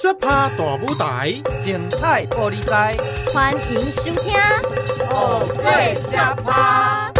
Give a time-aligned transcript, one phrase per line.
[0.00, 2.96] 小趴大舞台，精彩玻璃台，
[3.34, 4.32] 欢迎收听
[5.10, 7.12] 偶，最小趴。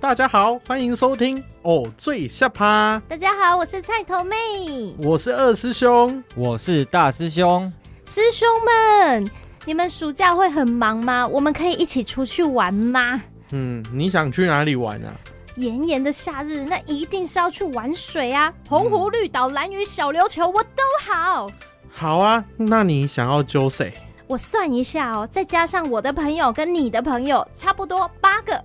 [0.00, 3.00] 大家好，欢迎收听哦，最下趴。
[3.06, 4.36] 大家好，我是菜头妹，
[5.04, 7.72] 我是二师兄，我是大师兄。
[8.04, 9.24] 师兄们，
[9.64, 11.24] 你们暑假会很忙吗？
[11.28, 13.22] 我们可以一起出去玩吗？
[13.52, 15.14] 嗯，你想去哪里玩啊？
[15.56, 18.52] 炎炎的夏日，那一定是要去玩水啊！
[18.64, 21.46] 澎湖绿岛、蓝屿、小琉球，我都好。
[21.90, 23.92] 好啊，那你想要揪谁？
[24.26, 28.64] 我算一下哦，再加上我的朋友跟你的朋友，差不多八个。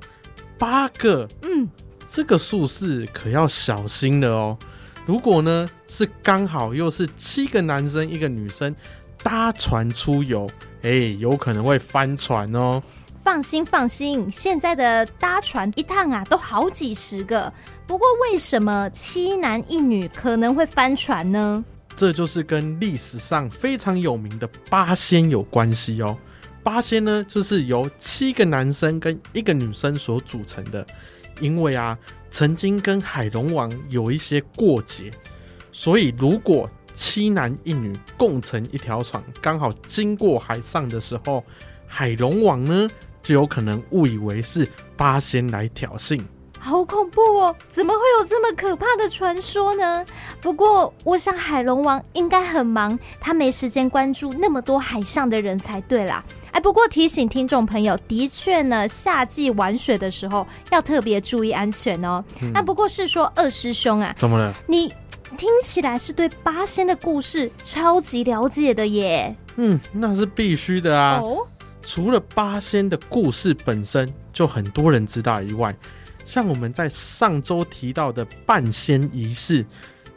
[0.58, 1.28] 八个？
[1.42, 1.70] 嗯，
[2.09, 4.58] 这个数字可要小心了哦。
[5.06, 8.73] 如果呢是刚好又是七个男生一个女生
[9.22, 10.48] 搭船出游，
[10.84, 12.81] 哎，有可能会翻船哦。
[13.27, 17.52] 放心放心，现在的搭船一趟啊都好几十个。
[17.86, 21.62] 不过为什么七男一女可能会翻船呢？
[21.98, 26.17] 这就是跟历史上非常有名的八仙有关系哦。
[26.64, 30.88] 八仙呢，就是由七个男生跟一个女生所组成的。
[31.42, 32.00] 因为啊，
[32.31, 35.11] 曾经跟海龙王有一些过节，
[35.73, 41.44] 所以如果七男一女共乘一条船，刚好经过海上的时候，
[41.86, 42.88] 海龙王呢，
[43.28, 46.23] 就有可能误以为是八仙来挑衅，
[46.58, 47.53] 好恐怖哦！
[47.67, 50.06] 怎么会有这么可怕的传说呢？
[50.42, 56.23] 不过，我想海龙王应该很忙，他没时间关注那么多海上的人才对啦。
[56.52, 62.23] 哎，不过提醒听众朋友，的确呢，夏季玩水的时候要特别注意安全哦。
[62.53, 64.53] 那、嗯、不过是说二师兄啊，怎么了？
[64.67, 64.88] 你
[65.36, 69.36] 听起来是对八仙的故事超级了解的耶。
[69.58, 71.20] 嗯，那是必须的啊。
[71.22, 71.45] 哦。
[71.88, 75.73] 除了八仙的故事本身就很多人知道以外，
[76.25, 79.66] 像我们在上周提到的半仙仪式，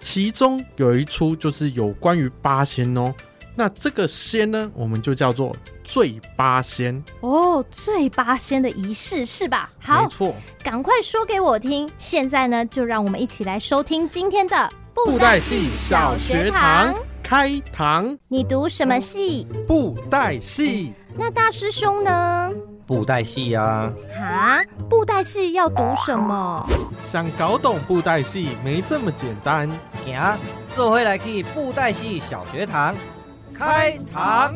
[0.01, 3.15] 其中有一出就是有关于八仙哦。
[3.55, 5.55] 那这个仙呢，我们就叫做
[5.85, 7.65] 醉八仙哦。
[7.71, 9.71] 醉八仙的仪式是吧？
[9.79, 11.89] 好，没错，赶快说给我听。
[11.99, 16.93] 现在呢，就让我们一起来收听今天的布袋戏小学堂
[17.23, 18.19] 开堂。
[18.27, 19.47] 你读什么戏？
[19.69, 20.93] 布袋戏。
[21.23, 22.51] 那大师兄呢？
[22.87, 23.93] 布袋戏呀！
[24.19, 26.67] 啊，布袋戏要读什么？
[27.07, 29.69] 想搞懂布袋戏没这么简单。
[30.03, 30.19] 行，
[30.75, 32.95] 这回来去布袋戏小学堂
[33.55, 34.55] 开堂。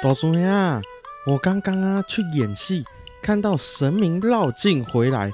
[0.00, 0.80] 大叔呀，
[1.26, 2.84] 我刚刚啊去演戏，
[3.20, 5.28] 看到神明绕境回来。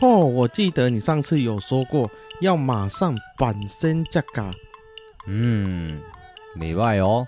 [0.00, 2.10] 哦，我记得你上次有说过。
[2.40, 4.50] 要马上板身这个，
[5.26, 5.98] 嗯，
[6.54, 7.26] 没外哦。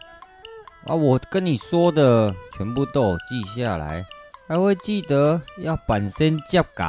[0.85, 4.05] 啊，我跟你说的全部都有记下来，
[4.47, 6.85] 还会记得要板身这个。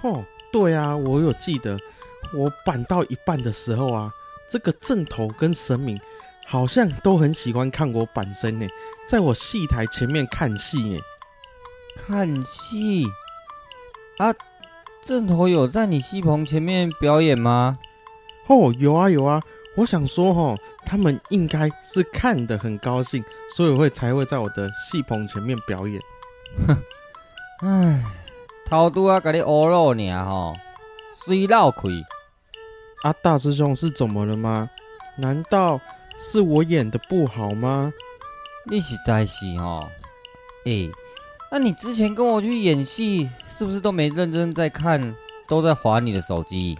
[0.00, 1.78] 哦，对啊，我有记得。
[2.32, 4.10] 我板到一半的时候啊，
[4.48, 6.00] 这个阵头跟神明
[6.46, 8.66] 好像都很喜欢看我板身呢，
[9.06, 10.98] 在我戏台前面看戏呢。
[11.94, 13.06] 看戏
[14.16, 14.34] 啊？
[15.08, 17.78] 阵头有在你戏棚前面表演吗？
[18.46, 19.42] 哦，有啊有啊。
[19.74, 23.24] 我想说，哦，他们应该是看得很高兴，
[23.56, 25.98] 所以会才会在我的戏棚前面表演。
[26.66, 26.76] 哼，
[27.66, 28.04] 唉，
[28.66, 30.54] 头拄啊，给你欧肉呢，吼，
[31.24, 31.88] 水漏开。
[33.02, 34.68] 啊，大师兄是怎么了吗？
[35.16, 35.80] 难道
[36.18, 37.90] 是我演的不好吗？
[38.70, 39.88] 你实在是哦，
[40.66, 40.90] 诶。
[41.50, 45.14] 那你之前跟我去演戏，是不是都没认真在看，
[45.48, 46.78] 都在划你的手机？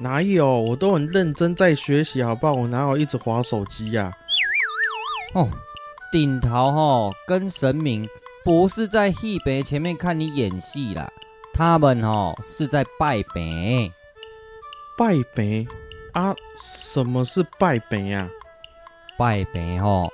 [0.00, 2.52] 哪有，我都很认真在学习，好不好？
[2.52, 4.12] 我哪有一直划手机呀？
[5.34, 5.48] 哦，
[6.10, 8.08] 顶桃吼跟神明
[8.44, 11.08] 不是在戏北前面看你演戏啦，
[11.54, 13.92] 他们哦是在拜北。
[14.96, 15.64] 拜北
[16.12, 16.34] 啊？
[16.60, 18.28] 什么是拜北呀？
[19.16, 20.10] 拜北哦，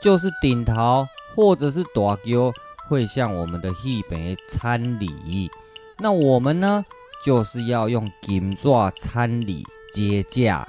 [0.00, 2.52] 就是顶桃或者是大桥。
[2.90, 5.48] 会向我们的戏棚参礼，
[5.96, 6.84] 那我们呢，
[7.24, 9.64] 就是要用金爪参礼
[9.94, 10.66] 接驾。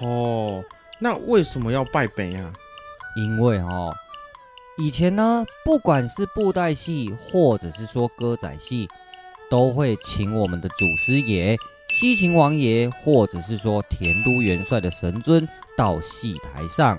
[0.00, 0.64] 哦，
[0.98, 2.50] 那为什么要拜坟啊？
[3.16, 3.94] 因为哦，
[4.78, 8.88] 以前呢，不管是布袋戏或者是说歌仔戏，
[9.50, 11.54] 都会请我们的祖师爷、
[11.90, 15.46] 西秦王爷，或者是说田都元帅的神尊
[15.76, 16.98] 到戏台上，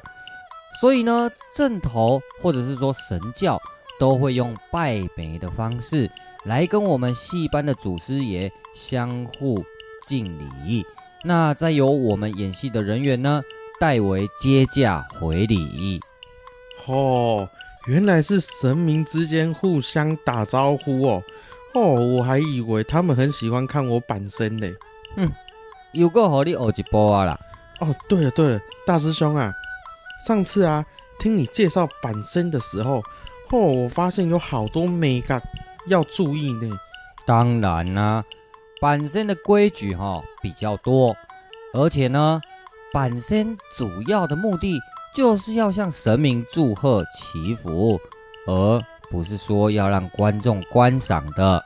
[0.80, 3.60] 所以呢，正头或者是说神轿。
[4.02, 6.10] 都会用拜坟的方式
[6.46, 9.64] 来跟我们戏班的祖师爷相互
[10.08, 10.26] 敬
[10.66, 10.84] 礼，
[11.24, 13.44] 那再由我们演戏的人员呢
[13.80, 16.02] 代为接驾回礼。
[16.88, 17.48] 哦，
[17.86, 21.24] 原来是神明之间互相打招呼哦。
[21.76, 24.68] 哦，我还以为他们很喜欢看我板身呢。
[25.16, 25.32] 哼，
[25.92, 27.40] 又够好你学一波啊啦。
[27.80, 29.54] 哦，对了对了，大师兄啊，
[30.26, 30.84] 上次啊
[31.20, 33.04] 听你介绍板身的时候，
[33.52, 35.42] 哦，我发现有好多美感
[35.88, 36.70] 要注意呢。
[37.26, 38.26] 当然啦、啊，
[38.80, 41.16] 板身的规矩哈、哦、比较多，
[41.74, 42.42] 而且呢，
[42.94, 44.80] 板身主要的目的
[45.14, 48.00] 就是要向神明祝贺祈福，
[48.48, 51.64] 而不是说要让观众观赏的。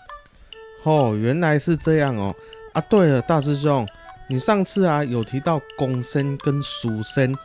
[0.84, 2.36] 哦，原来是这样哦。
[2.74, 3.88] 啊，对了，大师兄。
[4.28, 7.36] 你上次啊有提到公身跟俗身，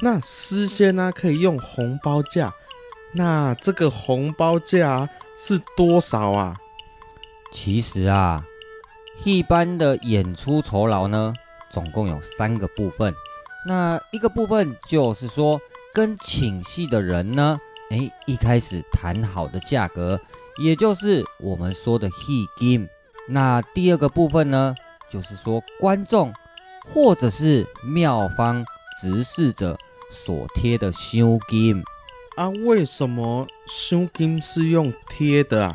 [0.00, 2.50] 那诗仙呢可以用红包价，
[3.14, 5.08] 那这个红包价
[5.38, 6.56] 是多少啊？
[7.52, 8.44] 其实啊，
[9.24, 11.32] 一般的演出酬劳呢，
[11.70, 13.14] 总共有三个部分。
[13.66, 15.60] 那一个部分就是说
[15.94, 17.58] 跟请戏的人呢，
[17.90, 20.20] 诶，一开始谈好的价格，
[20.58, 22.88] 也就是我们说的戏金。
[23.28, 24.74] 那第二个部分呢？
[25.08, 26.32] 就是说，观众
[26.92, 28.64] 或者是庙方
[29.00, 29.78] 执事者
[30.10, 31.80] 所贴的修金
[32.36, 35.74] 啊，为什么香金是用贴的啊？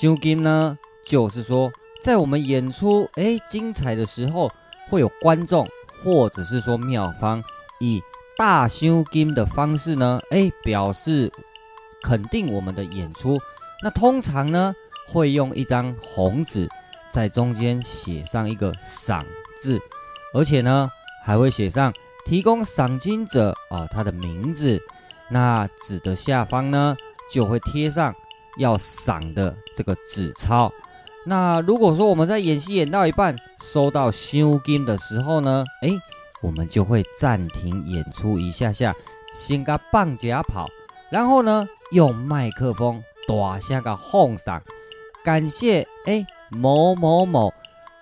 [0.00, 4.50] 香金呢，就是说，在我们演出哎精彩的时候，
[4.88, 5.68] 会有观众
[6.04, 7.42] 或者是说庙方
[7.80, 8.00] 以
[8.38, 11.32] 大香金的方式呢，哎表示
[12.04, 13.40] 肯定我们的演出。
[13.82, 14.72] 那通常呢，
[15.08, 16.68] 会用一张红纸。
[17.10, 19.22] 在中间写上一个“赏”
[19.60, 19.78] 字，
[20.32, 20.88] 而且呢，
[21.22, 21.92] 还会写上
[22.24, 24.80] 提供赏金者啊、他的名字。
[25.32, 26.96] 那纸的下方呢，
[27.32, 28.14] 就会贴上
[28.58, 30.70] 要赏的这个纸钞。
[31.24, 35.88] 那如果说我们在演戏演到一半，收到赏金的时候呢，哎，
[36.42, 38.94] 我们就会暂停演出一下下，
[39.34, 40.68] 先个放假跑，
[41.10, 44.62] 然后呢，用麦克风大声个奉上，
[45.24, 46.24] 感谢哎。
[46.54, 47.50] 某某某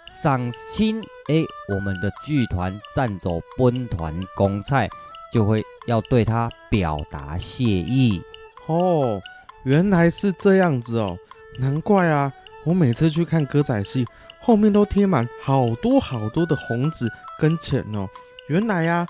[0.08, 4.90] 赏亲哎，我们的剧团赞助本团公菜，
[5.32, 8.20] 就会要对他表达谢意
[8.66, 9.20] 哦。
[9.64, 11.18] 原来是这样子哦，
[11.58, 12.32] 难怪啊！
[12.64, 14.06] 我每次去看歌仔戏，
[14.40, 18.08] 后面都贴满好多好多的红纸跟钱哦。
[18.48, 19.06] 原来呀、啊，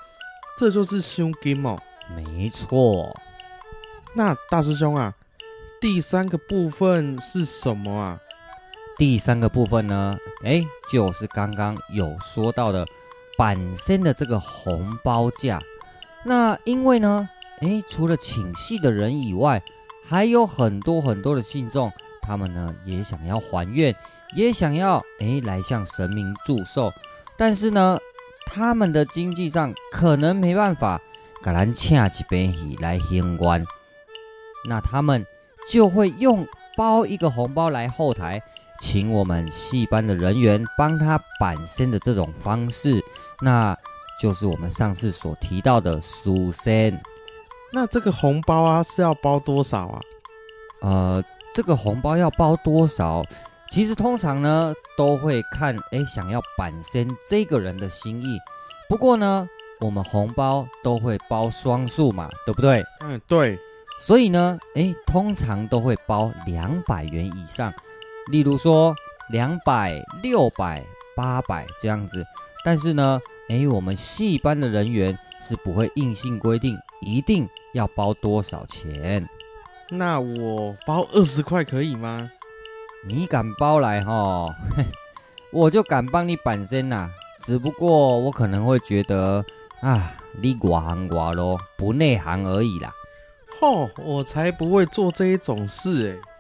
[0.59, 1.79] 这就是胸金哦。
[2.17, 3.17] 没错。
[4.13, 5.15] 那大师兄啊，
[5.81, 8.19] 第三个部分是什么啊？
[8.99, 12.85] 第三个部分呢，哎，就是刚刚有说到的
[13.39, 15.61] 板身的这个红包价。
[16.25, 17.29] 那因为呢，
[17.61, 19.63] 哎，除了请戏的人以外，
[20.07, 21.91] 还有很多很多的信众，
[22.21, 23.95] 他们呢也想要还愿，
[24.35, 26.93] 也想要哎来向神明祝寿，
[27.37, 27.99] 但是呢，
[28.47, 31.01] 他们的经济上可能没办法
[31.43, 33.65] 给咱请一杯戏来行关，
[34.69, 35.25] 那他们
[35.71, 36.47] 就会用
[36.77, 38.43] 包一个红包来后台。
[38.83, 43.05] 请我们戏班的人员帮他板身的这种方式，
[43.43, 43.77] 那
[44.21, 47.01] 就是我们上次所提到的书生。
[47.73, 50.01] 那这个红包啊是要包多少啊？
[50.83, 51.25] 呃，
[51.55, 53.25] 这个红包要包多少？
[53.71, 58.39] 其实通常呢都会看哎想要板身这个人的心意。
[58.89, 62.85] 不过呢，我们红包都会包双数嘛，对不对？
[63.01, 63.59] 嗯，对。
[64.01, 67.73] 所以呢，哎，通常都会包两百元以上。
[68.31, 68.95] 例如说
[69.29, 72.27] 两百、六百、八百这样子，
[72.65, 79.27] 但是呢，诶，我们戏班的人员是不会硬性规定一定要包多少钱。
[79.89, 82.31] 那我包二十块可以吗？
[83.07, 84.55] 你敢包来哈，
[85.53, 87.11] 我就敢帮你板身呐。
[87.43, 89.45] 只不过我可能会觉得
[89.81, 92.93] 啊，你外行寡咯，不内行而已啦。
[93.59, 96.31] 吼，我才不会做这一种事哎。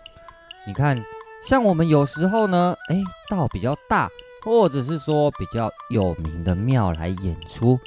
[0.66, 1.02] 你看。
[1.42, 4.10] 像我们有时候呢，哎，道比较大
[4.42, 7.78] 或者是说比较有名的庙来演出，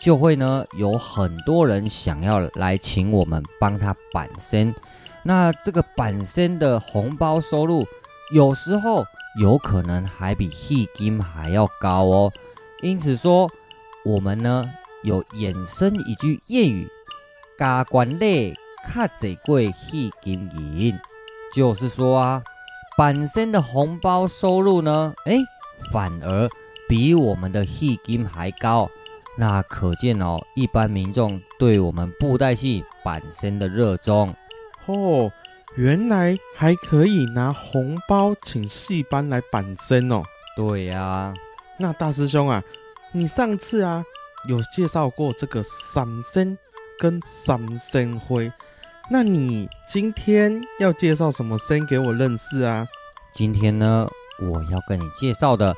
[0.00, 4.74] 就会呢有很多人想要来请我们帮他板身。
[5.22, 7.86] 那这个板身的红包收入，
[8.32, 9.04] 有时候
[9.40, 12.32] 有可能还比戏金还要高哦。
[12.82, 13.50] 因此说，
[14.04, 14.68] 我们呢
[15.02, 16.88] 有衍生一句谚语
[17.58, 18.54] ：“加官累，
[18.86, 20.98] 卡贼贵戏金银”，
[21.54, 22.42] 就是说啊。
[22.98, 25.14] 板身的红包收入呢？
[25.24, 25.38] 哎，
[25.92, 26.48] 反而
[26.88, 28.88] 比我们的戏金还高。
[29.36, 34.34] 那可见哦，一般民众对我们布袋戏本身的热衷。
[34.86, 35.32] 哦，
[35.76, 40.22] 原来还可以拿红包请戏班来板身哦。
[40.56, 41.34] 对呀、啊，
[41.78, 42.62] 那大师兄啊，
[43.12, 44.04] 你上次啊
[44.48, 46.58] 有介绍过这个三生
[46.98, 48.52] 跟三生灰。
[49.08, 52.86] 那你今天要介绍什么生给我认识啊？
[53.32, 54.08] 今天呢，
[54.40, 55.74] 我要跟你介绍的，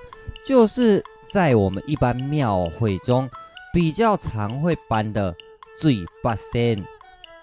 [0.47, 3.29] 就是在我们一般庙会中
[3.73, 5.35] 比较常会搬的
[5.79, 6.83] 醉八仙。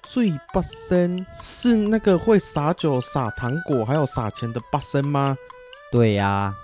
[0.03, 5.37] 醉八仙是那个会撒酒、撒糖果，还有撒钱的八仙吗？
[5.91, 6.55] 对呀、啊。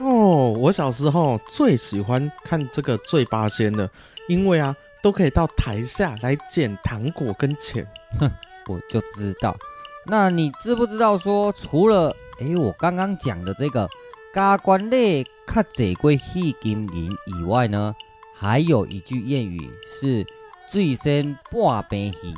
[0.00, 3.90] 哦，我小时候最喜欢看这个醉八仙了，
[4.28, 7.86] 因为啊，都可以到台下来捡糖果跟钱。
[8.18, 8.30] 哼。
[8.70, 9.56] 我就知道，
[10.04, 13.88] 那你知不知道说，除了哎，我刚刚讲的这个
[14.34, 17.94] 加官类卡贼龟戏金银以外呢，
[18.36, 20.24] 还有一句谚语是
[20.70, 22.34] “醉生半边戏”，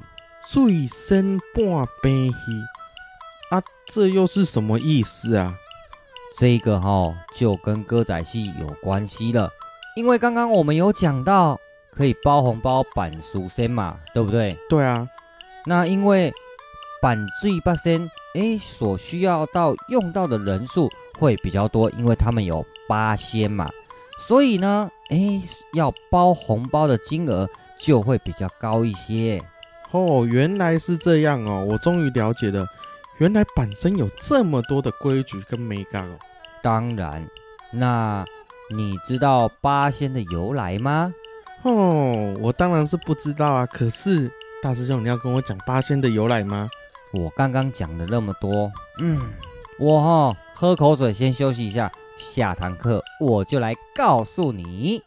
[0.50, 2.36] 醉生半边戏
[3.50, 5.54] 啊，这又是什么意思啊？
[6.38, 9.50] 这个哈、哦、就跟歌仔戏有关系了，
[9.96, 14.56] 因为刚刚我们有讲到可以包红包办事仙嘛，对不对？
[14.70, 15.06] 对啊。
[15.66, 16.32] 那因为
[17.02, 23.70] 板醉八仙，哎，所需要到用到的人数会比较多，因为他们有八仙嘛，
[24.18, 25.42] 所以呢，哎，
[25.74, 29.42] 要包红包的金额就会比较高一些。
[29.90, 32.66] 哦，原来是这样哦，我终于了解了，
[33.18, 36.16] 原来板身有这么多的规矩跟美感哦。
[36.62, 37.26] 当然，
[37.72, 38.24] 那
[38.72, 41.12] 你知道八仙的由来吗？
[41.62, 44.30] 哦，我当然是不知道啊，可是。
[44.62, 46.68] 大师兄，你要跟我讲八仙的由来吗？
[47.12, 49.18] 我刚刚讲了那么多，嗯，
[49.78, 55.02] 我哈喝口水，先休息一下，下堂课我就来告诉你。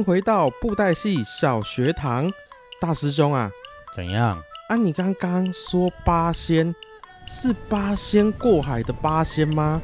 [0.00, 2.32] 迎回到布袋戏小学堂，
[2.80, 3.50] 大师兄啊，
[3.94, 4.42] 怎样？
[4.70, 6.74] 啊，你刚刚说八仙
[7.28, 9.80] 是八仙过海的八仙吗？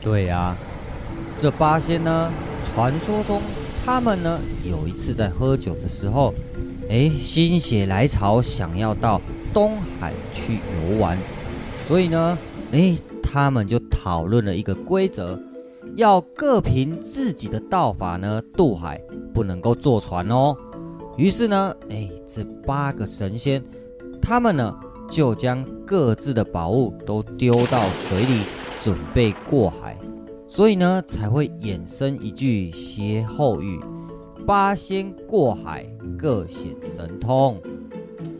[0.00, 0.56] 对呀、啊，
[1.40, 2.32] 这八仙呢，
[2.72, 3.42] 传说中
[3.84, 6.32] 他们呢有一次在喝酒的时候，
[6.88, 9.20] 哎，心血来潮想要到
[9.52, 11.18] 东海去游玩，
[11.88, 12.38] 所以呢，
[12.70, 15.36] 哎，他们就讨论了一个规则。
[15.98, 19.02] 要各凭自己的道法呢渡海，
[19.34, 20.56] 不能够坐船哦。
[21.16, 23.60] 于是呢，哎，这八个神仙，
[24.22, 24.78] 他们呢
[25.10, 28.42] 就将各自的宝物都丢到水里，
[28.78, 29.98] 准备过海。
[30.46, 33.80] 所以呢，才会衍生一句歇后语
[34.46, 35.84] ：“八仙过海，
[36.16, 37.60] 各显神通。”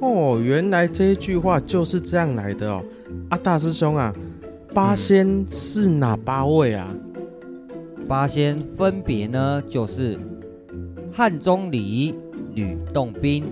[0.01, 2.85] 哦，原来这一句话就是这样来的哦。
[3.31, 4.15] 啊，大师兄啊，
[4.73, 6.95] 八仙是哪八位啊？
[8.09, 10.19] 八仙分别呢，就是
[11.13, 12.15] 汉钟离、
[12.55, 13.45] 吕洞宾、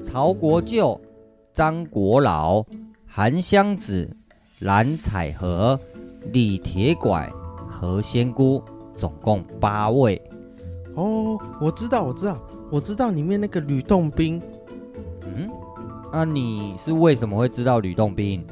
[0.00, 0.98] 曹国舅、
[1.52, 2.64] 张国老、
[3.04, 4.08] 韩湘子、
[4.60, 5.78] 蓝采和、
[6.32, 7.28] 李铁拐、
[7.68, 8.62] 何仙姑，
[8.94, 10.22] 总共八位。
[10.94, 14.40] 哦，我知道，我知道，我知道里面那个吕洞宾。
[15.22, 15.50] 嗯，
[16.12, 18.46] 那你是为什么会知道吕洞宾？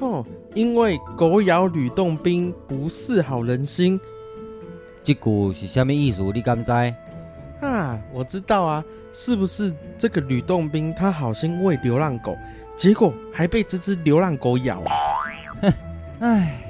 [0.00, 0.22] 哦，
[0.54, 3.98] 因为狗咬吕洞宾，不是好人心。
[5.02, 6.22] 这句是什么意思？
[6.34, 6.70] 你敢知？
[7.60, 12.34] 啊，我知道啊，是不是这个吕洞宾他好心喂流浪狗，
[12.74, 14.92] 结果还被这只流浪狗咬啊？
[15.60, 15.72] 哼，
[16.20, 16.62] 哎，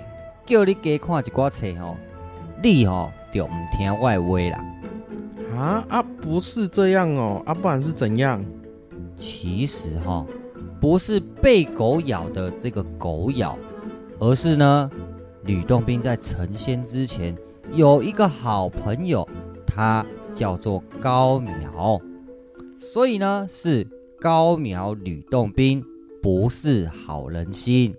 [0.45, 1.97] 叫你加看一寡册哦，
[2.61, 4.65] 你哦就唔听我的话啦。
[5.57, 8.45] 啊啊，不是这样哦，啊，不然是怎样？
[9.15, 10.27] 其实哈、哦，
[10.81, 13.57] 不是被狗咬的这个狗咬，
[14.19, 14.91] 而是呢，
[15.45, 17.37] 吕洞宾在成仙之前。
[17.73, 19.27] 有一个好朋友，
[19.65, 22.01] 他叫做高苗，
[22.81, 23.87] 所以呢是
[24.21, 25.85] 高苗吕洞宾，
[26.21, 27.95] 不是好人心。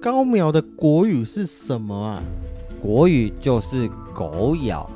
[0.00, 2.22] 高苗的国语是什么啊？
[2.80, 4.88] 国语就是狗咬。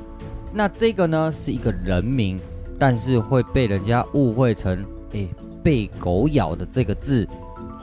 [0.51, 2.39] 那这个呢是一个人名，
[2.79, 5.29] 但是会被人家误会成诶
[5.63, 7.27] 被狗咬的这个字。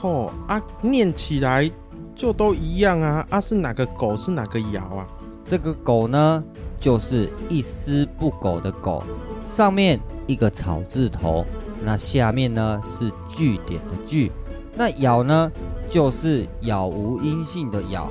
[0.02, 1.70] 哦啊，念起来
[2.16, 5.06] 就都一样啊啊，是哪个狗是哪个咬啊？
[5.46, 6.42] 这个狗呢，
[6.78, 9.02] 就是一丝不苟的狗，
[9.44, 11.44] 上面一个草字头，
[11.84, 14.32] 那下面呢是句点的句，
[14.76, 15.52] 那咬呢
[15.88, 18.08] 就是杳无音信的杳，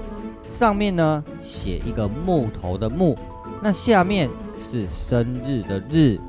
[0.50, 3.18] 上面呢写一个木头的木，
[3.62, 6.20] 那下面是生日的日。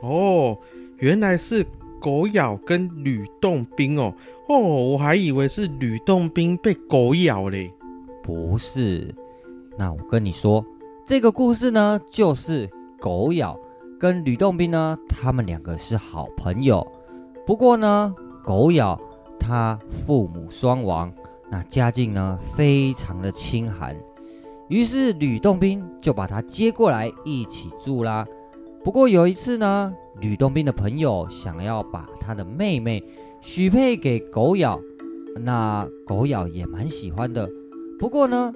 [0.00, 0.56] 哦，
[0.98, 1.64] 原来是
[2.00, 4.12] 狗咬跟吕洞宾哦，
[4.48, 7.70] 哦，我还以为是吕洞宾被狗咬嘞。
[8.22, 9.14] 不是，
[9.76, 10.64] 那我跟你说，
[11.06, 13.58] 这个故事呢，就是狗咬
[13.98, 16.86] 跟吕洞宾呢，他们两个是好朋友。
[17.46, 18.98] 不过呢，狗咬
[19.38, 21.12] 他父母双亡，
[21.50, 23.96] 那家境呢非常的清寒，
[24.68, 28.26] 于是吕洞宾就把他接过来一起住啦。
[28.82, 33.02] 不过有一次呢，吕洞宾的朋友想要把他的妹妹
[33.40, 34.80] 许配给狗咬，
[35.42, 37.48] 那狗咬也蛮喜欢的。
[37.98, 38.52] 不过呢，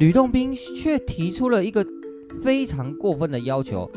[0.00, 1.86] 吕洞宾却提出了一个
[2.42, 3.90] 非常过分的要求，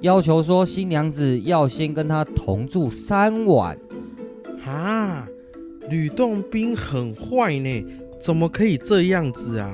[0.00, 3.78] 要求说新娘子要先跟他同住三晚。
[4.64, 5.28] 啊，
[5.90, 7.84] 吕洞宾很坏呢，
[8.18, 9.70] 怎么可以这样子啊？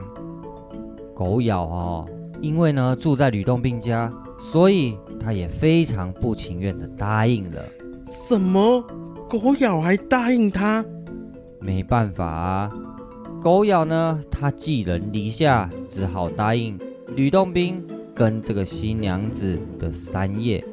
[1.14, 2.08] 狗咬哦，
[2.40, 7.62] 因为呢住在吕洞宾家，所以他也非常不情愿的答应了。
[8.08, 8.82] 什么？
[9.28, 10.84] 狗咬还答应他？
[11.60, 12.72] 没办法啊。
[13.46, 16.76] 狗咬呢，他寄人篱下，只好答应
[17.14, 17.80] 吕洞宾
[18.12, 20.64] 跟这个新娘子的三夜。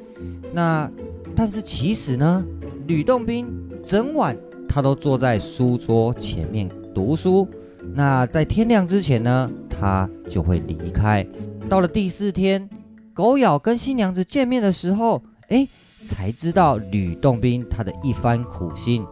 [0.51, 0.89] 那
[1.35, 2.43] 但是其实呢，
[2.87, 3.45] 吕洞宾
[3.85, 4.35] 整晚
[4.67, 7.47] 他都坐在书桌前面读书。
[7.93, 11.23] 那在天亮之前呢，他就会离开。
[11.69, 12.67] 到了第四天，
[13.13, 15.67] 狗咬跟新娘子见面的时候，哎，
[16.03, 19.05] 才知道吕洞宾他的一番苦心，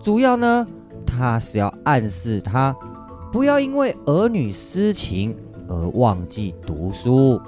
[0.00, 0.64] 主要呢，
[1.04, 2.72] 他是要暗示他。
[3.32, 5.34] 不要因为儿女私情
[5.66, 7.40] 而忘记读书。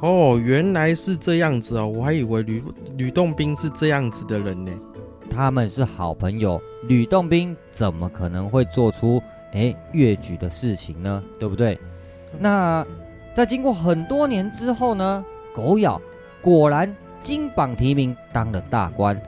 [0.00, 2.64] 哦，原来是这样子哦，我还以为吕
[2.96, 4.72] 吕洞宾是这样子的人呢。
[5.28, 11.22] 他们是好朋友，吕洞宾怎么可能会做出诶越矩的事情呢？
[11.38, 11.78] 对不对？
[12.38, 12.86] 那
[13.34, 15.22] 在经过很多年之后呢，
[15.54, 16.00] 狗咬
[16.40, 19.20] 果然金榜题名当了大官。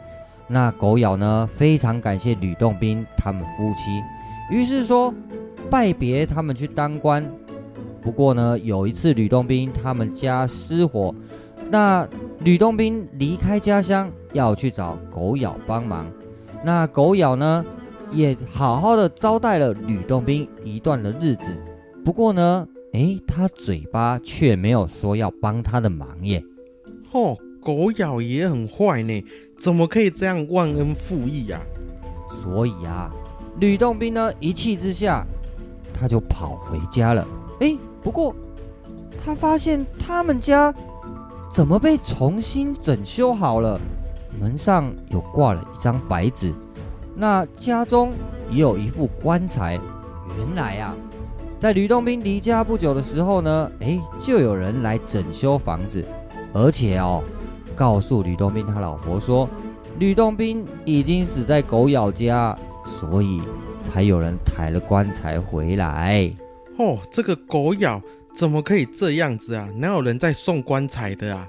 [0.47, 5.13] 那狗咬呢，非常感谢吕洞宾他们夫妻，于是说。
[5.71, 7.31] 拜别他们去当官，
[8.01, 11.15] 不过呢，有一次吕洞宾他们家失火，
[11.71, 12.09] 那
[12.41, 16.11] 吕洞宾离开家乡要去找狗咬帮忙，
[16.65, 17.65] 那狗咬呢
[18.11, 21.47] 也好好的招待了吕洞宾一段的日子，
[22.03, 26.43] 不过呢，诶，他嘴巴却没有说要帮他的忙耶。
[27.13, 29.23] 哦，狗咬也很坏呢，
[29.59, 31.61] 怎么可以这样忘恩负义啊？
[32.31, 33.11] 所以啊，
[33.61, 35.27] 吕洞宾呢一气之下。
[35.99, 37.27] 他就跑回家了。
[37.61, 38.35] 哎，不过
[39.25, 40.73] 他发现他们家
[41.51, 43.81] 怎么被重新整修好了？
[44.41, 46.55] 门上有挂了一张白纸，
[47.17, 48.13] 那家中
[48.51, 49.81] 也有一副棺材。
[50.39, 50.95] 原来啊，
[51.59, 56.05] 在吕洞宾离家不久的时候呢，哎，就有人来整修房子，
[56.53, 57.25] 而且哦，
[57.75, 59.49] 告诉吕洞宾他老婆说，
[59.99, 63.43] 吕洞宾已经死在狗咬家，所以。
[63.89, 66.31] 才有人抬了棺材回来。
[66.77, 68.01] 哦，这个狗咬
[68.35, 69.67] 怎么可以这样子啊？
[69.77, 71.49] 哪有人在送棺材的啊？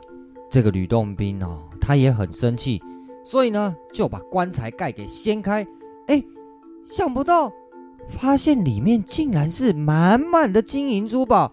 [0.50, 2.82] 这个吕洞宾哦，他也很生气，
[3.26, 5.68] 所以呢就把棺材盖给掀开。
[6.08, 6.24] 哎，
[6.86, 7.52] 想不到
[8.08, 11.52] 发现里面竟然是满满的金银珠宝，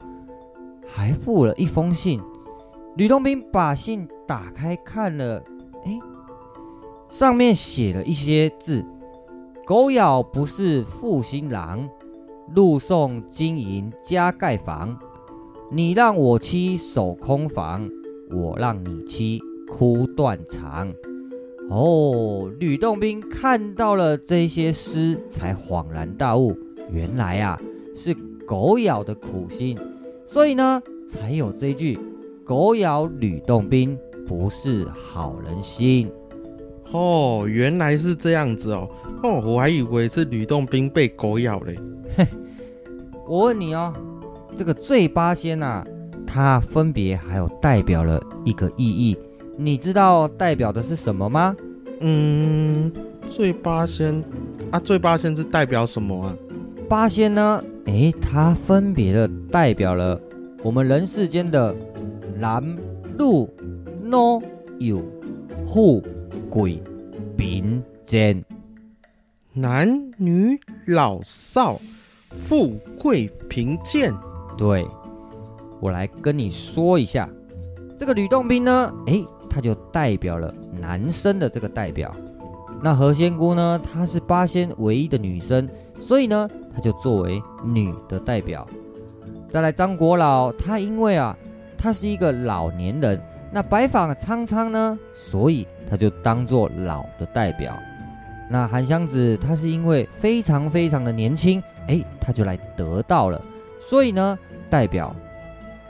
[0.86, 2.22] 还附了一封信。
[2.94, 5.42] 吕洞宾把信打开看了，
[5.84, 5.98] 哎，
[7.10, 8.86] 上面写了一些字。
[9.66, 11.88] 狗咬不是负心郎，
[12.54, 14.96] 路送金银加盖房。
[15.72, 17.90] 你让我妻守空房，
[18.30, 20.94] 我让你妻哭断肠。
[21.68, 26.56] 哦，吕洞宾看到了这些诗，才恍然大悟，
[26.92, 27.60] 原来啊
[27.92, 28.14] 是
[28.46, 29.76] 狗咬的苦心，
[30.24, 31.98] 所以呢才有这句
[32.46, 33.98] “狗咬吕洞宾，
[34.28, 36.08] 不是好人心”。
[36.92, 38.88] 哦，原来是这样子哦。
[39.22, 41.78] 哦，我还以为是吕洞宾被狗咬嘞。
[42.16, 42.26] 嘿，
[43.26, 43.92] 我问你哦，
[44.54, 45.84] 这个醉八仙呐，
[46.26, 49.16] 它分别还有代表了一个意义，
[49.56, 51.56] 你知道代表的是什么吗？
[52.00, 52.92] 嗯，
[53.28, 54.22] 醉八仙
[54.70, 56.36] 啊，醉八仙是代表什么啊？
[56.88, 57.62] 八仙呢？
[57.86, 60.20] 诶，它分别的代表了
[60.62, 61.74] 我们人世间的
[62.38, 62.62] 男、
[63.18, 63.48] 女、
[64.10, 64.40] 老、
[64.78, 65.00] 幼、
[65.66, 66.02] 富、
[66.48, 66.82] 贵、
[67.36, 68.44] 贫、贱。
[69.52, 71.80] 男女老少，
[72.46, 74.14] 富贵贫贱。
[74.58, 74.86] 对，
[75.80, 77.28] 我来跟你说一下，
[77.98, 82.14] 这个吕洞宾呢，诶，他就代表了男生的这个代表。
[82.82, 85.66] 那何仙姑呢，她是八仙唯一的女生，
[85.98, 88.66] 所以呢，她就作为女的代表。
[89.48, 91.34] 再来张果老，他因为啊，
[91.78, 93.18] 他是一个老年人，
[93.56, 97.74] 那白发苍苍呢，所以他就当做老的代表。
[98.50, 103.42] 那韩湘子他是因为非常非常的年轻，哎，他就来得到了，
[103.80, 104.38] 所以呢，
[104.68, 105.16] 代表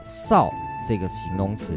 [0.05, 0.49] 少
[0.89, 1.77] 这个形容词。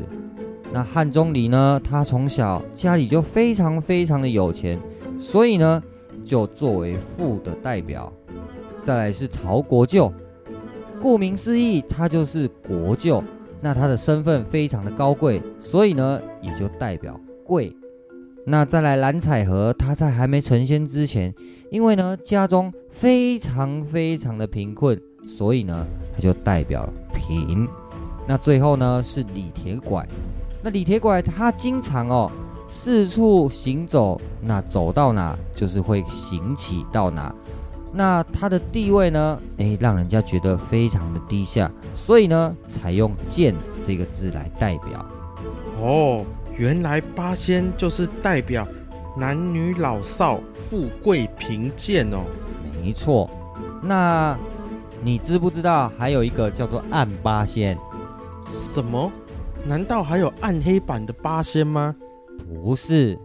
[0.71, 4.79] 那汉钟离呢，他从小家里就非常非常的有钱，
[5.19, 5.81] 所以呢，
[6.23, 8.13] 就作为富的代表。
[8.83, 10.13] 再来是曹国舅，
[11.01, 13.23] 顾名思义，他就是国舅，
[13.61, 17.75] 那他的身份非常的高贵，所以呢，也就代表贵。
[18.45, 21.33] 那再来蓝采和，他在还没成仙之前，
[21.69, 27.67] 因为呢家中非常非常的贫困，所以呢他就代表贫。
[28.27, 30.07] 那最后呢是李铁拐，
[30.63, 32.31] 那李铁拐他经常哦
[32.69, 37.35] 四处行走，那走到哪就是会行乞到哪。
[37.91, 45.05] 那他的地位呢，诶，让人家觉得非常的低下，所以呢采用贱这个字来代表。
[45.81, 46.25] 哦。
[46.57, 48.67] 原来八仙就是代表
[49.15, 52.17] 男女老少、富贵贫贱哦。
[52.83, 53.29] 没错，
[53.81, 54.37] 那
[55.01, 57.77] 你知不知道还有一个叫做暗八仙？
[58.43, 59.09] 什么？
[59.65, 61.95] 难道还有暗黑版的八仙吗？
[62.45, 63.17] 不是，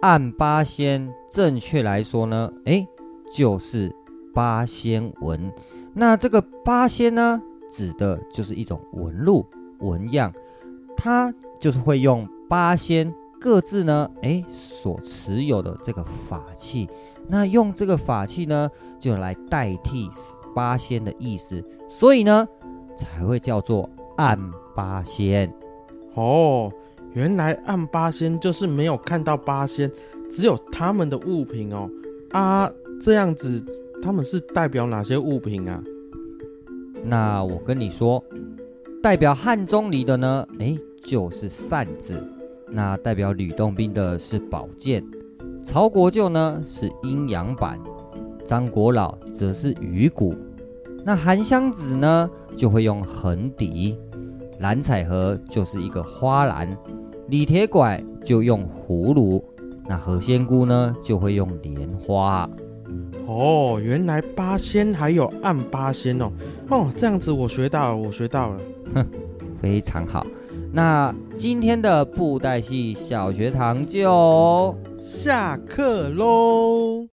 [0.00, 2.86] 暗八仙，正确来说呢，诶，
[3.34, 3.94] 就是
[4.34, 5.52] 八仙纹。
[5.94, 9.46] 那这个八仙呢，指的就是一种纹路、
[9.78, 10.32] 纹样，
[10.96, 11.34] 它。
[11.60, 16.88] 就是会用八仙各自呢，诶所持有的这个法器，
[17.26, 20.08] 那用这个法器呢，就来代替
[20.54, 22.46] 八仙的意思，所以呢，
[22.96, 24.38] 才会叫做暗
[24.72, 25.52] 八仙。
[26.14, 26.70] 哦，
[27.12, 29.90] 原来暗八仙就是没有看到八仙，
[30.30, 31.90] 只有他们的物品哦。
[32.30, 33.64] 啊，这样子
[34.02, 35.82] 他们是代表哪些物品啊？
[37.04, 38.24] 那我跟你说，
[39.02, 40.78] 代表汉钟离的呢，诶。
[41.00, 42.22] 就是扇子，
[42.70, 45.02] 那代表吕洞宾的是宝剑，
[45.64, 47.78] 曹国舅呢是阴阳板，
[48.44, 50.34] 张国老则是鱼骨，
[51.04, 53.96] 那韩湘子呢就会用横笛，
[54.58, 56.76] 蓝采和就是一个花篮，
[57.28, 59.42] 李铁拐就用葫芦，
[59.86, 62.50] 那何仙姑呢就会用莲花。
[63.26, 66.30] 哦，原来八仙还有暗八仙哦，
[66.70, 68.60] 哦，这样子我学到了，我学到了，
[68.94, 69.06] 哼，
[69.60, 70.26] 非常好。
[70.72, 77.06] 那今天的布袋戏小学堂就下课喽！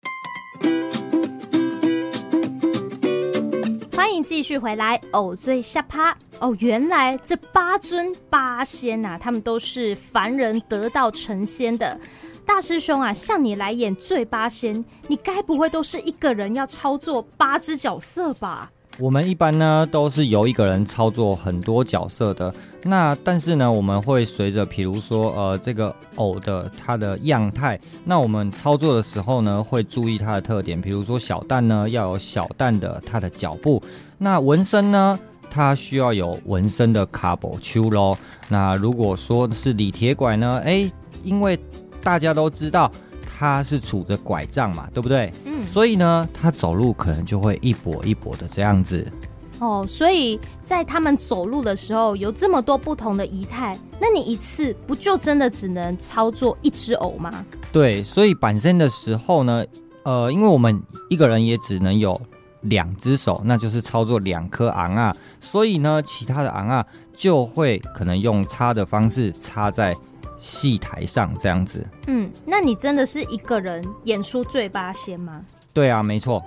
[3.92, 6.56] 欢迎继续回来，偶醉下趴哦。
[6.58, 11.98] 原来这八尊八仙呐、啊，他们都是凡人得道成仙的。
[12.46, 18.70] 大师兄啊，像你来演醉八仙，你该不会都是一个人要操作八只角色吧？
[18.98, 22.54] 我们一般呢都是由一个人操作很多角色的，
[22.85, 33.83] 那但是呢我们会随着，比如说呃这个偶的它的样态，那我们操作的时候呢会注意它的特点，比如说小蛋呢要有小蛋的它的脚步，
[34.16, 35.18] 那纹身呢
[35.50, 38.16] 它需要有纹身的卡布丘喽，
[38.48, 40.88] 那如果说是李铁拐呢，哎，
[41.24, 41.59] 因为
[42.05, 42.88] 大家都知道。
[43.37, 45.33] 他是拄着拐杖嘛，对不对？
[45.45, 49.11] 嗯，所以呢，他走路可能就会一跛一跛的这样子。
[49.59, 57.45] 哦，所以在他们走路的时候有这么多不同的仪态，那你一次不就真的只能操作一只偶吗？
[57.73, 59.64] 对，所以板身的时候呢，
[60.05, 62.21] 呃，因为我们一个人也只能有
[62.61, 69.93] 两只手，那就是操作两颗昂啊，所以呢，其他的昂啊就会可能用插的方式插在。
[70.38, 75.40] 戏台上这样子，嗯，那你真的是一个人演出醉八仙吗？
[75.73, 76.42] 对啊，没错。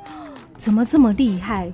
[0.57, 1.71] 怎么这么厉害？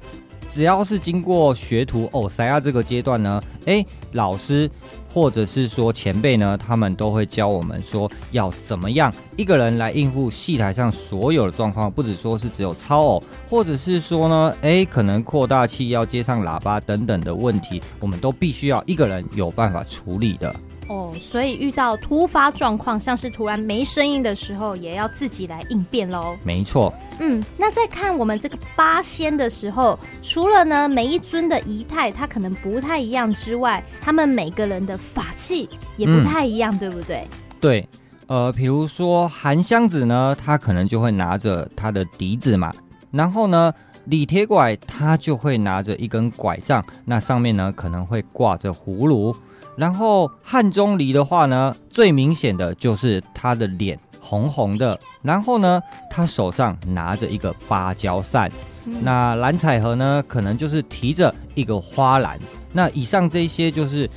[0.50, 4.70] 只要是经过学徒哦，塞亚这个阶段呢，哎，老师
[5.12, 20.54] 或者是说前辈呢，他们都会教我们说要怎么样一个人来应付戏台上所有的状况，不只说是只有操偶，或者是说呢，哎，可能扩大器要接上喇叭等等的问题，我们都必须要一个人有办法处理的。
[20.88, 26.36] 哦，所以遇到突发状况，像是突然没声音的时候，也要自己来应变喽。
[26.44, 26.94] 没错。
[27.20, 37.28] 嗯，那在看我们这个八仙的时候，除了呢每一尊的仪态它可能不太一样之外，他们每个人的法器也不太一样，嗯、对不对？
[37.62, 37.88] 对，
[38.28, 42.74] 呃，比如说韩湘子呢，他可能就会拿着他的笛子嘛，
[43.12, 43.72] 然后呢
[44.06, 49.34] 李铁拐他就会拿着一根拐杖，那上面呢可能会挂着葫芦。
[49.76, 58.52] 然后汉钟离的话呢，最明显的就是他的脸红红的，然后呢，他手上拿着一个芭蕉扇。
[58.86, 62.40] 嗯、那蓝采和呢，可能就是提着一个花篮。
[62.72, 64.10] 那以上这些就是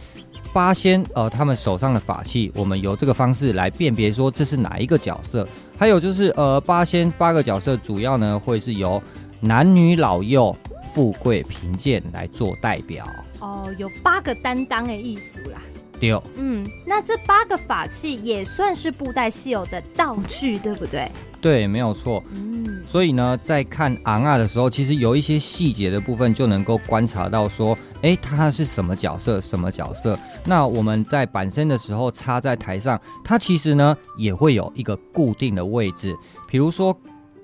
[0.52, 5.46] 八仙呃他们手上的法器，我们由这个方式来辨别说这是哪一个角色。
[5.78, 9.00] 还有就是呃八仙八个角色主要呢会是由
[9.40, 10.56] 男女老幼、
[10.94, 13.06] 富贵贫贱来做代表。
[13.46, 15.60] 哦，有八个担当的艺术啦。
[16.00, 21.10] 对，嗯，那这八个法器也算是布袋戏有的道具，对不对？
[21.40, 22.22] 对，没有错。
[22.34, 30.18] 嗯，所以呢，在看昂啊的时候，其实有一些细节的部分就能够观察到，说，哎，他是什么角色，什么角色？
[30.44, 36.14] 那我们在板身的时候插在台上，它其实呢也会有一个固定的位置。
[36.48, 36.94] 比如说，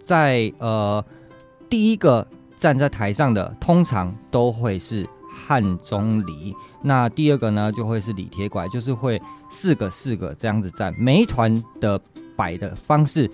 [0.02, 1.02] 在呃
[1.70, 5.08] 第一个站在台上的，通常都会是。
[5.46, 12.00] 汉钟离，那第二个呢就会是李铁拐，就是会四个四个这样子站，每一团的
[12.36, 13.30] 摆的方式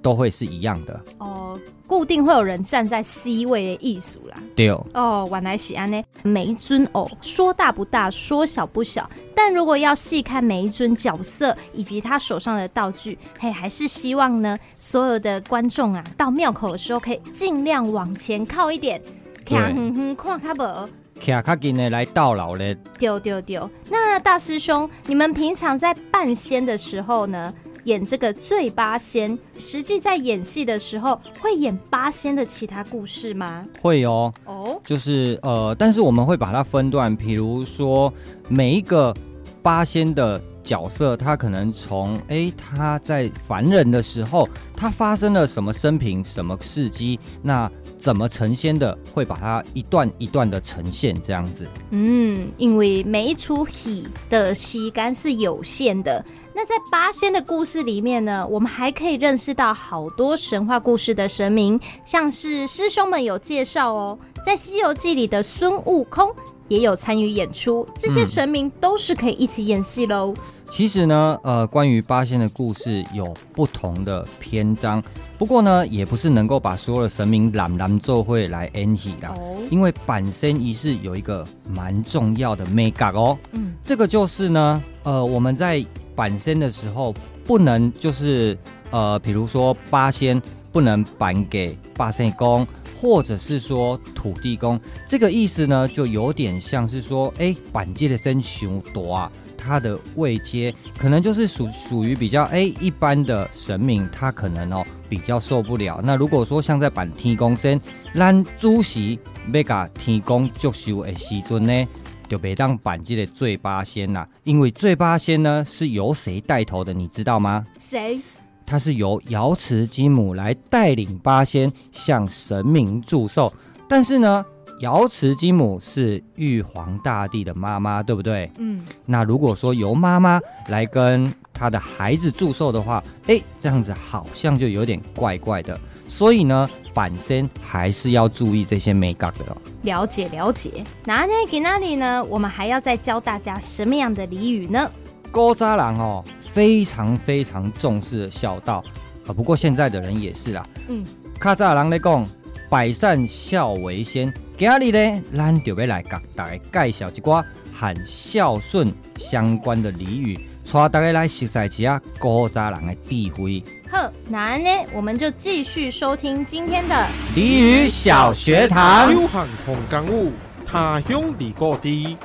[0.00, 1.00] 都会是一样的。
[1.18, 4.36] 哦，固定会有人站在 C 位的艺术啦。
[4.54, 19.00] 对哦，晚来是安呢，每一尊偶说大不大，说小不小，但如果要细看每一尊角色以及他手上的道具，嘿，还是希望呢所有的观众啊到庙口的时候可以尽量往前靠一点，
[19.44, 20.88] 看哼哼看卡无。
[21.30, 23.70] 卡卡金的来到老嘞，丢丢丢。
[23.88, 27.54] 那大师兄，你们平常在扮仙的时候呢，
[27.84, 33.64] 演这个醉八仙，实际在演戏的时候会演八仙的其他故事吗？
[33.80, 38.12] 会哦，哦，就是呃，但是我们会把它分段，比如说
[38.48, 39.14] 每一个
[39.62, 47.70] 八仙的角色，他可能从哎他在凡人的时候，他发生了什么生平、什么事迹，那。
[48.02, 51.68] 怎么成仙的，会把它一段一段的呈现这样子。
[51.90, 56.24] 嗯，因为每一出戏的戏干是有限的。
[56.52, 66.28] 那在八仙的故事里面呢，我们还可以认识到好多神话故事的神明，像是师兄们有介绍哦，在《西游记》里的孙悟空
[66.66, 70.34] 也有参与演出，这些神明都是可以一起演戏喽。
[70.36, 75.02] 嗯其实呢，呃，关于八仙的故事有不同的篇章，
[75.42, 79.28] 不过呢，也不是能够把所有的神明揽揽做会来演戏的，
[79.72, 87.12] 因为板身仪式有一个蛮重要的眉角哦，嗯，这个就是呢，呃，我们在板身的时候
[87.44, 88.56] 不能就是
[88.92, 92.64] 呃，比如说八仙不能板给八仙公，
[93.00, 99.32] 或者是说土地公，这个意思呢，就有点像是说，哎，板界的身熊多啊。
[99.64, 106.00] 他的位阶可能就是属属于比较哎一般的神明，他可能哦比较受不了。
[106.02, 107.80] 那如果说像在板天公身，
[108.12, 109.18] 让主席
[109.52, 111.88] 要甲天公祝寿的时阵呢，
[112.28, 117.64] 就别当板这个醉八仙呐，因为醉八仙呢是由谁带头的，你知道吗？
[117.78, 118.18] 谁？
[118.66, 123.52] 他是由瑶池金母来带领八仙向神明祝寿，
[123.88, 124.44] 但是呢。
[124.82, 128.50] 瑶池金母是玉皇大帝的妈妈，对不对？
[128.58, 128.84] 嗯。
[129.06, 135.78] 那如果说由妈妈来跟她的孩子祝寿的话，哎，这样子好像就有点怪怪的。
[136.08, 139.56] 所以呢，板身还是要注意这些美感的哦。
[139.82, 140.84] 了解了解。
[141.04, 142.24] 那呢，给那里呢？
[142.24, 144.90] 我们还要再教大家什么样的俚语呢？
[145.30, 148.82] 高渣郎哦，非常非常重视孝道
[149.28, 149.32] 啊。
[149.32, 150.66] 不过现在的人也是啦。
[150.88, 151.04] 嗯。
[151.38, 152.26] 卡扎郎来讲，
[152.68, 154.32] 百善孝为先。
[154.62, 157.44] 今日呢，咱就要来给大家介绍一寡
[157.74, 160.38] 和孝顺相关的俚语，
[160.72, 163.64] 带大家来熟悉一下古早人的智慧。
[163.90, 166.94] 好，那呢，我们就继续收听今天的
[167.34, 169.12] 俚语小学堂。
[169.12, 170.30] 有汉红干舞，
[170.64, 172.16] 他乡离故地，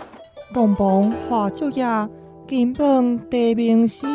[0.54, 1.84] 东邦花烛夜，
[2.48, 4.06] 金榜题名时。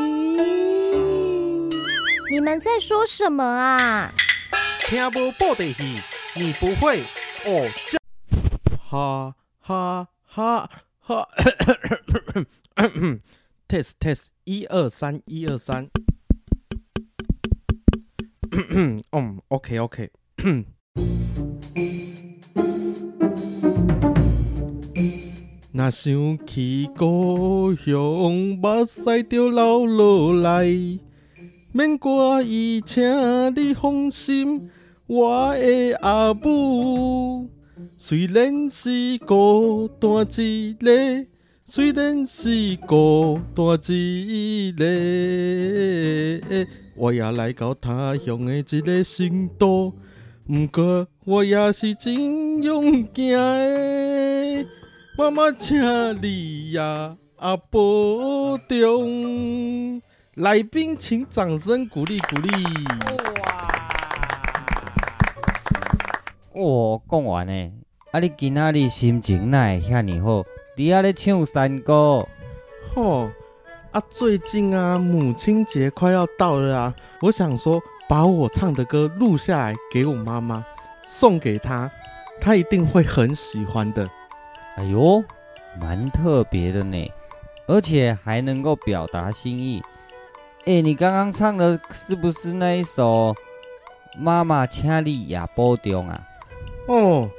[2.31, 4.13] 你们在说什么啊？
[4.79, 6.01] 听无布袋戏，
[6.37, 7.01] 你不会
[7.47, 7.69] 哦。
[8.93, 10.69] 哈哈哈
[11.01, 11.27] 哈！
[13.67, 15.89] test test，一二三，一二三。
[18.51, 19.01] 嗯，
[19.49, 20.11] OK OK。
[25.73, 27.97] 那想起故乡，
[28.61, 30.67] 目屎就流落来。
[31.73, 33.03] 免怪伊，请
[33.57, 34.71] 你放心，
[35.07, 37.49] 我的阿母。
[38.05, 40.91] 虽然是孤单一个，
[41.65, 49.95] 虽然是孤单一个，我也来到他乡的一个新都，
[50.45, 54.67] 不过我也是真勇敢的。
[55.17, 55.81] 妈妈，请
[56.21, 60.03] 你呀，啊保重。
[60.35, 62.51] 来宾，请掌声鼓励鼓励。
[63.43, 63.81] 哇，
[66.53, 67.71] 我讲完呢。
[68.13, 68.21] 啊！
[68.21, 70.45] 你今仔日心情哪会遐尔好？
[70.77, 72.27] 你还咧唱山歌？
[72.95, 73.33] 哦，
[73.91, 80.63] 啊，最近啊，母亲节快要到了啊，我想说把我唱的歌录下来给我妈妈，
[81.07, 81.91] 送给她，
[82.39, 84.07] 她一定会很喜欢的。
[84.77, 85.25] 哎呦，
[85.81, 87.11] 蛮特别的呢，
[87.67, 89.83] 而且还能够表达心意。
[90.67, 93.35] 哎，你刚刚唱的是不是那一首
[94.19, 96.21] 《妈妈，请你也保重》啊？
[96.89, 97.31] 哦。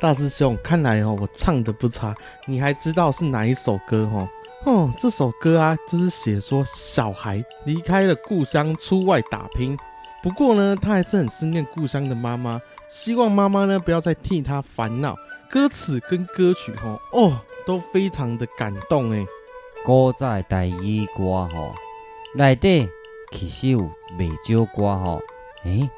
[0.00, 4.26] 大师兄，看来哦，我唱的不差，你还知道是哪一首歌哦？
[4.64, 9.78] 哦，这首歌啊，就是写说小孩离开了故乡出外打拼，
[10.22, 12.58] 不过呢，他还是很思念故乡的妈妈，
[12.88, 15.14] 希望妈妈呢不要再替他烦恼。
[15.50, 19.22] 歌词跟歌曲哦，哦，都非常的感动哎。
[19.84, 21.74] 古早台语歌吼，
[22.34, 22.88] 内底
[23.32, 25.22] 其实有不少歌吼，
[25.64, 25.90] 哎，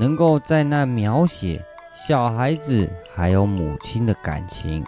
[0.00, 1.64] 能够在那描写。
[2.06, 4.84] 小孩子还有母亲的感情，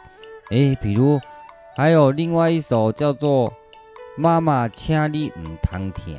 [0.50, 1.18] 诶，比如
[1.74, 3.50] 还有另外一首叫做
[4.16, 6.16] 《妈妈，请你唔通听》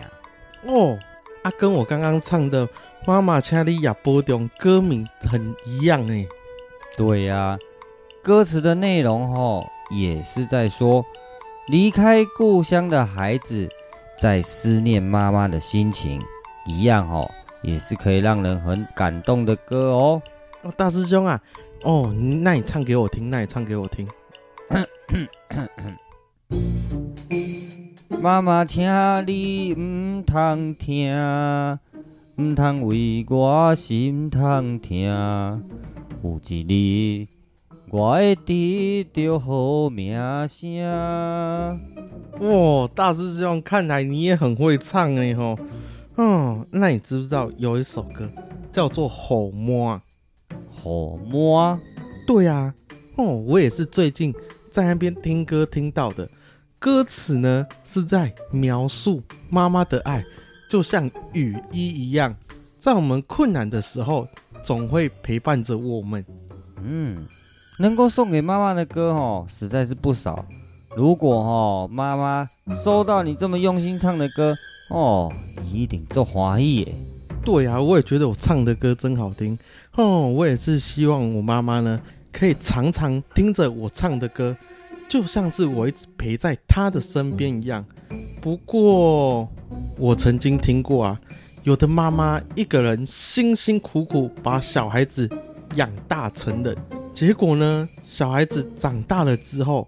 [0.66, 0.98] 哦，
[1.44, 2.68] 啊，跟我刚刚唱的
[3.06, 6.28] 《妈妈，请你也保重》歌名很一样诶。
[6.98, 7.60] 对呀、啊，
[8.22, 11.06] 歌词的内容吼也是在说
[11.70, 13.70] 离开故乡的孩子
[14.18, 16.22] 在思念妈妈的心情，
[16.66, 17.30] 一样吼
[17.62, 20.22] 也是可以让人很感动的歌哦。
[20.62, 21.42] 哦，大师兄啊，
[21.84, 24.06] 哦，那你唱给我听，那你唱给我听。
[28.22, 28.86] 妈妈，请
[29.26, 31.16] 你唔通听，
[32.36, 35.64] 唔通为我心痛疼。
[36.22, 37.28] 有一日，
[37.90, 40.18] 我会得到好名
[40.50, 41.80] 声。
[42.42, 45.58] 哇，大师兄，看来你也很会唱哎吼。
[46.18, 48.30] 嗯，那你知不知道有一首歌
[48.70, 49.96] 叫做《好摸》？
[50.82, 51.78] 好摸，
[52.26, 52.74] 对啊，
[53.18, 54.34] 哦，我也是最近
[54.72, 56.28] 在那边听歌听到的。
[56.80, 60.24] 歌词呢是在描述妈妈的爱，
[60.70, 62.34] 就像雨衣一样，
[62.78, 64.26] 在我们困难的时候
[64.64, 66.26] 总会陪伴着我们。
[66.82, 67.28] 嗯，
[67.78, 70.46] 能够送给妈妈的歌哦，实在是不少。
[70.96, 74.56] 如果哦，妈妈收到你这么用心唱的歌
[74.90, 75.30] 哦，
[75.74, 76.96] 一定做华裔耶。
[77.44, 79.60] 对啊，我也觉得我唱的歌真好听。
[79.96, 82.00] 哦，我也是希望我妈妈呢，
[82.32, 84.56] 可以常常听着我唱的歌，
[85.10, 87.86] 就像是我一直陪在她的身边一样。
[88.40, 89.50] 不过，
[89.98, 91.20] 我曾经听过啊，
[91.64, 95.30] 有的妈妈一个人辛辛苦苦把小孩子
[95.76, 96.78] 养大成人，
[97.14, 99.86] 结果呢，小孩子长大了之后，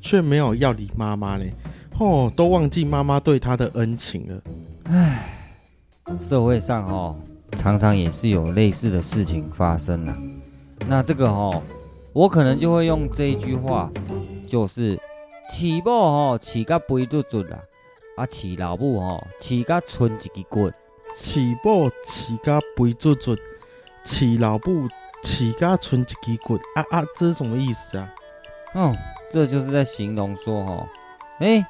[0.00, 1.44] 却没有要理妈妈呢。
[2.00, 4.42] 哦，都忘记妈妈对他的恩情了。
[4.84, 5.28] 唉，
[6.20, 7.16] 社会上哦。
[7.56, 10.16] 常常也是有类似的事情发生了，
[10.86, 11.62] 那这个哦，
[12.12, 13.90] 我可能就会用这一句话，
[14.46, 14.98] 就是
[15.50, 17.58] 饲某吼饲甲肥嘟嘟啦，
[18.16, 20.70] 啊饲老母吼饲甲剩一支骨，
[21.16, 23.36] 饲某饲甲肥嘟嘟，
[24.04, 24.88] 饲老母
[25.22, 28.08] 饲甲剩一支骨，啊啊，这是什么意思啊？
[28.74, 28.94] 嗯，
[29.32, 30.86] 这就是在形容说哦，
[31.38, 31.64] 哎，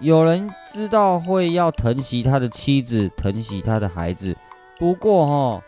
[0.00, 4.36] 有人知道会要疼惜他的妻子，疼惜他的孩子。
[4.82, 5.64] 不过哈，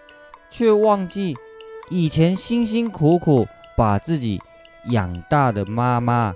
[0.51, 1.37] 却忘记
[1.89, 3.47] 以前辛辛苦苦
[3.77, 4.43] 把自己
[4.87, 6.35] 养大的妈妈，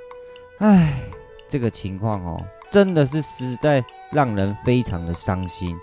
[0.61, 1.01] 唉，
[1.49, 5.75] 这个情况哦，真的是实在让人非常的伤心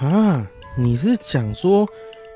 [0.00, 0.46] 啊！
[0.76, 1.88] 你是讲说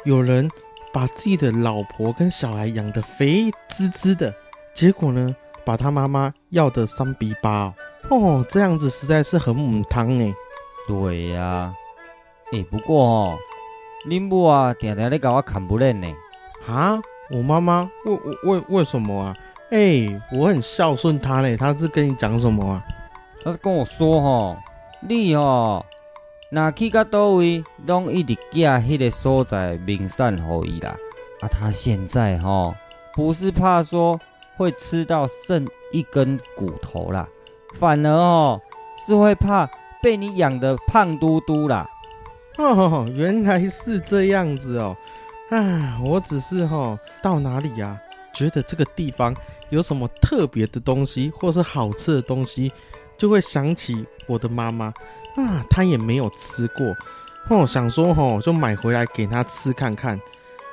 [0.07, 0.51] 有人
[0.91, 4.35] 把自己的老婆跟小孩养得肥滋滋的，
[4.73, 7.75] 结果呢，把他妈妈要的三比八
[8.09, 10.33] 哦，哦，这样子实在是很母汤哎。
[10.89, 11.75] 对呀、啊，
[12.55, 13.39] 哎，不过哦。
[14.09, 16.09] 恁母啊，常常咧搞我看不认呢。
[16.67, 16.99] 啊，
[17.31, 19.37] 我妈妈为为为什么啊？
[19.71, 21.57] 哎、欸，我很孝顺她嘞。
[21.57, 22.83] 她是跟你讲什么啊？
[23.45, 24.57] 她是跟我说吼，
[25.01, 25.85] 你吼，
[26.51, 30.97] 哪去到叨位，拢一直寄迄个所在名产给伊啦。
[31.41, 32.75] 啊，她现在吼，
[33.15, 34.19] 不是怕说
[34.57, 37.29] 会吃到剩一根骨头啦，
[37.75, 38.59] 反而哦，
[39.07, 39.69] 是会怕
[40.03, 41.87] 被你养得胖嘟嘟啦。
[42.61, 44.97] 哦，原来是这样子哦，
[45.51, 48.01] 啊，我只是哈、哦、到哪里呀、啊，
[48.35, 49.33] 觉得这个地方
[49.71, 52.73] 有什么特别的东西，或是好吃的东西，
[53.17, 54.87] 就会想起我的妈妈。
[55.37, 56.97] 啊，她也没有吃过，
[57.49, 60.21] 哦，想说哦，就买回来给她吃看看，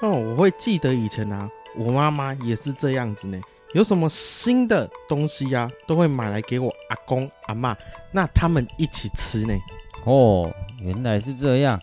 [0.01, 3.39] 哦，我会记得以前啊，我妈妈也是这样子呢，
[3.73, 7.77] 有什么新的东西呀、都会买来给我阿公阿妈，
[8.11, 9.53] 那他们一起吃呢，
[10.05, 10.51] 哦。
[10.79, 11.79] 原来是这样，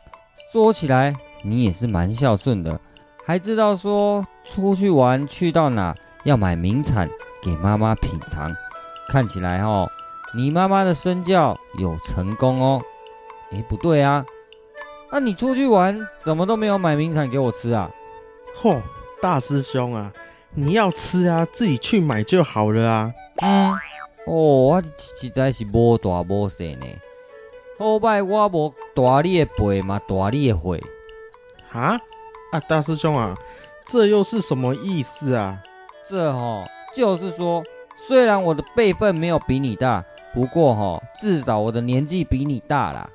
[0.53, 2.80] 说起来你也是蛮孝顺的，
[3.24, 7.09] 还知道说出去玩去到哪要买名产
[7.43, 8.55] 给妈妈品尝。
[9.09, 9.88] 看起来哦，
[10.34, 12.80] 你妈妈的身教有成功哦。
[13.51, 14.24] 诶，不对啊，
[15.11, 17.90] 那、啊、你出去玩怎么都没有买名产给我吃啊？
[18.61, 18.80] 嚯，
[19.20, 20.11] 大师兄啊，
[20.55, 23.12] 你要吃啊，自己去买就好了啊。
[23.43, 23.72] 嗯，
[24.26, 26.86] 哦，我实在是无大无小呢。
[27.83, 30.80] 好歹我无大你的背嘛，大你的会。
[31.72, 31.99] 啊
[32.53, 33.37] 啊，大师兄啊，
[33.87, 35.61] 这又是什么意思啊？
[36.09, 36.64] 这哦，
[36.95, 37.64] 就是说，
[37.97, 43.11] 虽然我的辈分没有比你大，不过哦，至少我的年纪比你大啦。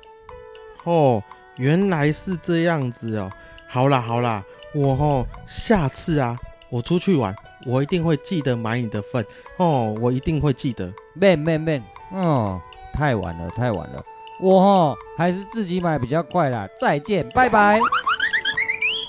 [0.84, 1.22] 哦，
[1.56, 3.32] 原来是这样子哦。
[3.66, 4.44] 好啦好啦，
[4.74, 6.38] 我哦下次啊，
[6.68, 9.24] 我出去玩，我一定会记得买你的份
[9.56, 10.92] 哦，我一定会记得。
[11.14, 12.60] 免免免，哦，
[12.92, 14.04] 太晚了太晚了，
[14.40, 16.68] 我齁还是自己买比较快啦。
[16.80, 17.80] 再见，拜拜。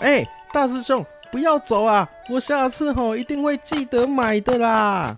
[0.01, 2.09] 哎，大师兄，不要走啊！
[2.29, 5.17] 我下次齁一定会记得买的啦。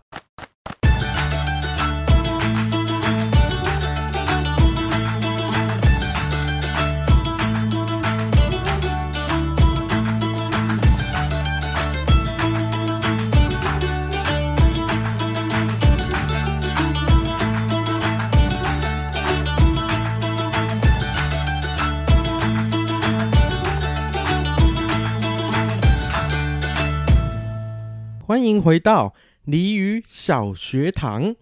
[28.32, 29.14] 欢迎回到
[29.44, 31.36] 鲤鱼小学堂。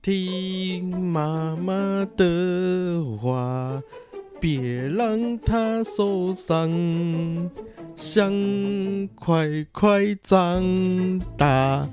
[0.00, 3.82] 听妈妈的话，
[4.38, 7.50] 别让她受伤。
[7.96, 8.32] 想
[9.16, 11.84] 快快长大，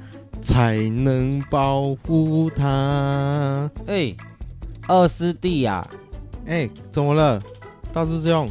[0.44, 3.68] 才能保护她。
[3.88, 4.12] 哎，
[4.88, 5.84] 二师弟呀，
[6.46, 7.42] 哎，怎么了，
[7.92, 8.48] 大师兄？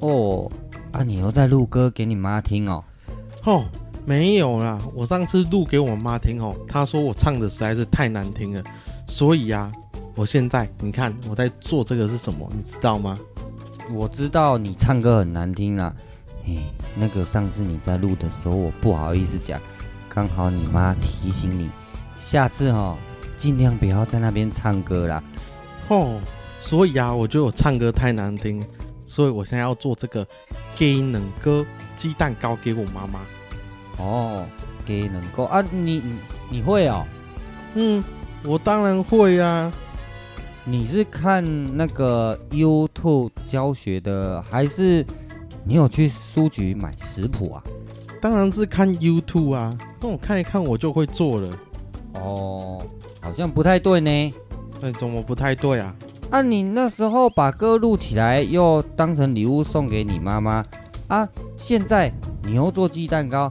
[0.00, 0.50] 哦。
[0.92, 1.02] 啊！
[1.02, 2.82] 你又在录歌给你妈听哦？
[3.44, 3.64] 哦，
[4.04, 8.62] 没有啦，我上次录给我妈听哦，她说我唱的实在是太难听了，
[9.06, 9.72] 所以呀、啊，
[10.14, 13.18] 我现在你看我在做这个是什么，你知道吗？
[13.90, 15.94] 我知道你唱歌很难听啦，
[16.44, 16.58] 嘿，
[16.96, 19.60] 那个上次你在录的时候，我不好意思讲，
[20.08, 21.70] 刚好你妈提醒你，
[22.16, 22.98] 下次哈、哦，
[23.36, 25.22] 尽量不要在那边唱歌啦。
[25.88, 26.18] 哦，
[26.60, 28.62] 所以啊，我觉得我唱歌太难听。
[29.08, 30.24] 所以我现在要做这个
[30.76, 31.64] 鸡卵糕
[31.96, 33.20] 鸡蛋糕给我妈妈。
[33.96, 34.44] 哦，
[34.86, 36.16] 鸡卵糕啊，你你
[36.50, 37.04] 你会哦？
[37.74, 38.04] 嗯，
[38.44, 39.72] 我当然会呀、啊。
[40.64, 41.42] 你是看
[41.74, 45.04] 那个 YouTube 教学的，还是
[45.64, 47.64] 你有去书局买食谱啊？
[48.20, 51.48] 当然是看 YouTube 啊，那我看一看我就会做了。
[52.14, 52.84] 哦，
[53.22, 54.34] 好像不太对呢。
[54.80, 55.94] 那怎么不太对啊？
[56.30, 60.62] 啊，你那时候把歌录起来，又当成礼物送给你妈妈
[61.06, 61.26] 啊！
[61.56, 62.12] 现在
[62.42, 63.48] 你又做鸡蛋糕，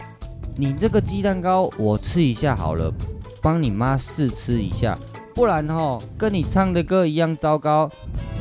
[0.55, 2.93] 你这个鸡蛋糕我吃一下好了，
[3.41, 4.95] 帮你妈试吃一下，
[5.33, 7.89] 不然哦，跟你唱的歌一样糟糕，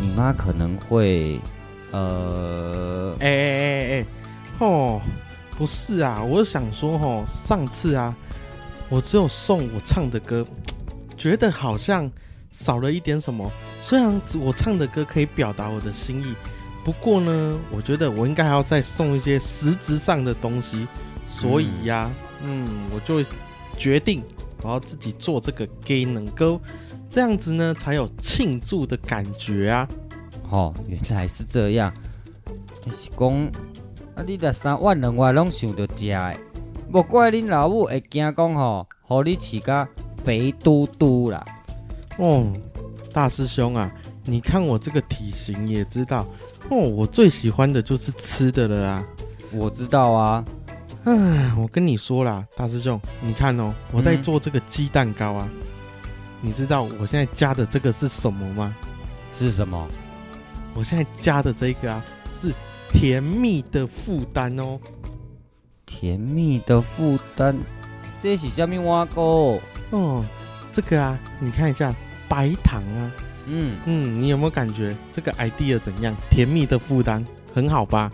[0.02, 1.40] 你妈可能会……
[1.92, 4.06] 呃，哎哎哎哎，
[4.58, 5.00] 哦，
[5.56, 8.14] 不是啊，我想说哦，上次啊，
[8.90, 10.44] 我只有送我唱的歌，
[11.16, 12.10] 觉得好像
[12.56, 13.50] 少了一点什么。
[13.82, 16.34] 虽然我唱的歌可以表达我的心意，
[16.82, 20.88] 不过呢，我觉得我应该还要再送一些实质上的东西，
[21.26, 22.10] 所以呀、啊，
[22.42, 23.22] 嗯，嗯，我就
[23.76, 24.24] 决定
[24.62, 26.58] 我要自己做这个鸡卵糕，
[27.10, 29.86] 这样子呢才有庆祝的感觉啊。
[30.48, 31.92] 哦，原来是这样。
[32.90, 33.32] 是讲
[34.14, 36.38] 啊，你的三万人我拢想着食的，
[36.88, 39.86] 莫怪恁老母会惊讲吼，和你饲甲
[40.24, 41.44] 肥嘟嘟啦。
[42.18, 42.52] 哦。
[43.12, 43.90] 大师兄啊，
[44.24, 46.26] 你看我这个体型也知道
[46.68, 49.04] 哦，我最喜欢的就是吃的了啊。
[49.50, 50.44] 我知道啊，
[51.04, 55.58] 唉，我跟你说啦，大师兄，你看哦，我在做这个鸡蛋糕啊，嗯、
[56.42, 58.76] 你知道我现在加的这个是什么吗？
[59.34, 59.88] 是什么？
[60.74, 62.04] 我现在加的这个啊，
[62.42, 62.52] 是
[62.92, 64.78] 甜蜜的负担哦。
[65.86, 67.56] 甜蜜的负担，
[68.20, 69.58] 这是什么碗糕？
[69.92, 70.22] 哦，
[70.70, 71.94] 这个啊，你看一下。
[72.28, 73.12] 白糖啊，
[73.46, 76.14] 嗯嗯，你有没有感觉这个 idea 怎样？
[76.30, 77.22] 甜蜜的负担
[77.54, 78.10] 很好吧？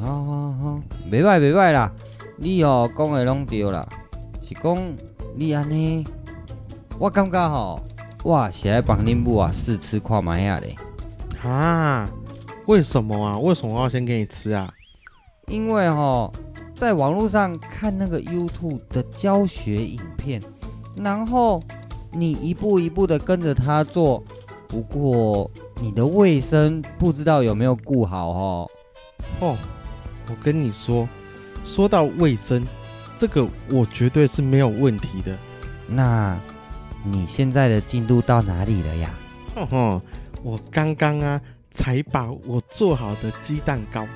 [0.00, 0.80] 好好好，
[1.10, 1.90] 没坏没坏啦，
[2.36, 3.86] 你哦讲的拢对啦，
[4.42, 4.76] 是讲
[5.34, 6.06] 你安尼，
[6.98, 7.80] 我感觉吼，
[8.24, 10.76] 哇，是来帮恁母啊试吃看卖下嘞。
[11.42, 12.10] 啊？
[12.66, 13.38] 为什么啊？
[13.38, 14.70] 为什么要先给你吃啊？
[15.48, 16.32] 因为吼，
[16.74, 20.42] 在网络上看那个 YouTube 的教学影片，
[20.96, 21.58] 然后。
[22.16, 24.24] 你一步一步的跟着他做，
[24.66, 25.50] 不过
[25.80, 28.70] 你的卫生不知道有没有顾好哦。
[29.40, 29.56] 哦，
[30.28, 31.06] 我跟你说，
[31.62, 32.64] 说到卫生，
[33.18, 35.36] 这个我绝对是没有问题的。
[35.86, 36.38] 那
[37.04, 39.10] 你现在的进度到哪里了呀？
[39.54, 40.02] 哼哼，
[40.42, 41.40] 我刚刚啊
[41.70, 44.06] 才把我做好的鸡蛋糕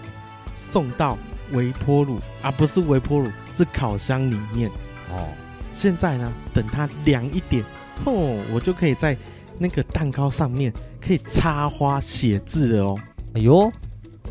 [0.57, 1.19] 送到
[1.53, 4.71] 微波炉啊，不是微波炉，是烤箱里面。
[5.11, 5.29] 哦，
[5.73, 7.65] 现在呢，等它凉一点，
[8.05, 9.17] 哦，我就可以在
[9.59, 12.99] 那个蛋糕上面可以插花写字了哦。
[13.35, 13.71] 哎呦，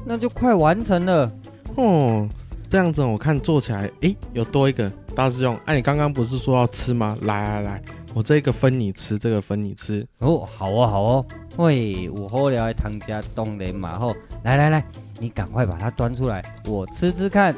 [0.05, 1.31] 那就快完成了。
[1.75, 2.27] 哦，
[2.69, 5.53] 这样子我看做起来，诶，有多一个大师兄。
[5.65, 7.15] 哎、啊，你刚刚不是说要吃吗？
[7.21, 10.05] 来来来，我这个分你吃，这个分你吃。
[10.17, 11.25] 哦，好哦，好哦。
[11.57, 14.83] 喂，有好料的汤家冻莲马后，来来来，
[15.19, 17.53] 你赶快把它端出来，我吃吃看。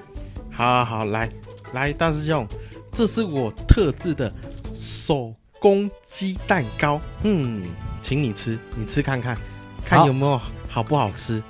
[0.51, 1.30] 好，好，好，来
[1.74, 2.45] 来，大师兄。
[2.91, 4.32] 这是我特制的
[4.76, 7.64] 手工鸡蛋糕，嗯，
[8.01, 9.38] 请你吃，你吃看看，
[9.86, 11.41] 看有没有好不好吃。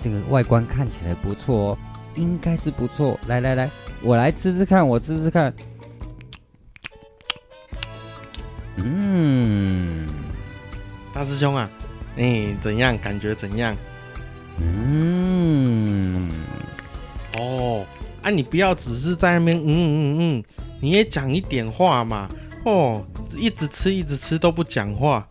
[0.00, 1.78] 这个外观看起来不错哦，
[2.14, 3.18] 应该是不错。
[3.26, 3.68] 来来来，
[4.00, 5.52] 我来吃吃看，我吃吃看。
[8.76, 10.06] 嗯，
[11.12, 11.68] 大师兄啊，
[12.14, 12.96] 你，怎样？
[12.96, 13.76] 感觉怎样？
[14.60, 16.30] 嗯，
[17.36, 17.84] 哦。
[18.22, 18.30] 啊！
[18.30, 20.44] 你不要只是在那边嗯嗯嗯，
[20.80, 22.28] 你也讲一点话嘛！
[22.66, 23.00] 哦，
[23.36, 25.24] 一直吃一直吃都不讲话。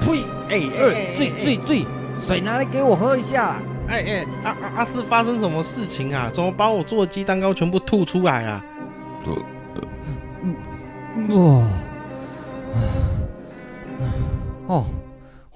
[0.00, 0.22] 呸！
[0.48, 1.84] 哎哎，醉醉醉！
[2.16, 3.60] 水拿来给我喝一下。
[3.88, 6.30] 哎哎，阿阿阿是发生什么事情啊？
[6.32, 8.64] 怎么把我做的鸡蛋糕全部吐出来啊？
[11.30, 11.68] 哇！
[14.68, 14.84] 哦，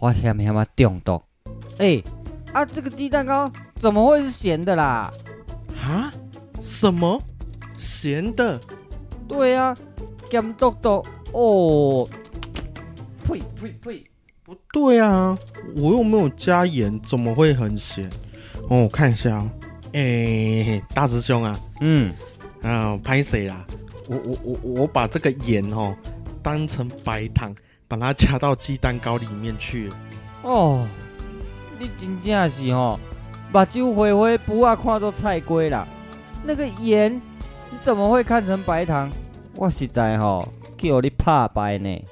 [0.01, 1.23] 我险险嘛中毒。
[1.79, 2.03] 哎，
[2.53, 3.49] 啊，这个鸡蛋糕。
[3.77, 5.13] 怎么会是咸的啦？
[5.81, 6.11] 啊？
[6.61, 7.17] 什么？
[7.79, 8.61] 咸的？
[9.31, 9.77] 对呀、啊，
[10.29, 12.09] 咸嘟嘟哦。
[13.25, 14.05] 呸呸呸！
[14.43, 15.39] 不对啊，
[15.77, 18.05] 我又没有加盐，怎么会很咸？
[18.69, 19.49] 哦，我看一下哦。
[19.93, 22.13] 哎，大师兄啊，嗯，
[22.63, 23.65] 啊，拍谁啦？
[24.09, 25.95] 我我我我把这个盐哦
[26.43, 27.55] 当成白糖，
[27.87, 29.97] 把它加到鸡蛋糕里面去了。
[30.43, 30.85] 哦，
[31.79, 32.99] 你真正是哦。
[33.53, 35.87] 把酒灰灰不啊看作菜龟啦，
[36.45, 37.21] 那个盐
[37.71, 39.11] 你怎么会看成白糖？
[39.57, 40.47] 我实在吼
[40.77, 42.03] 叫你怕白呢。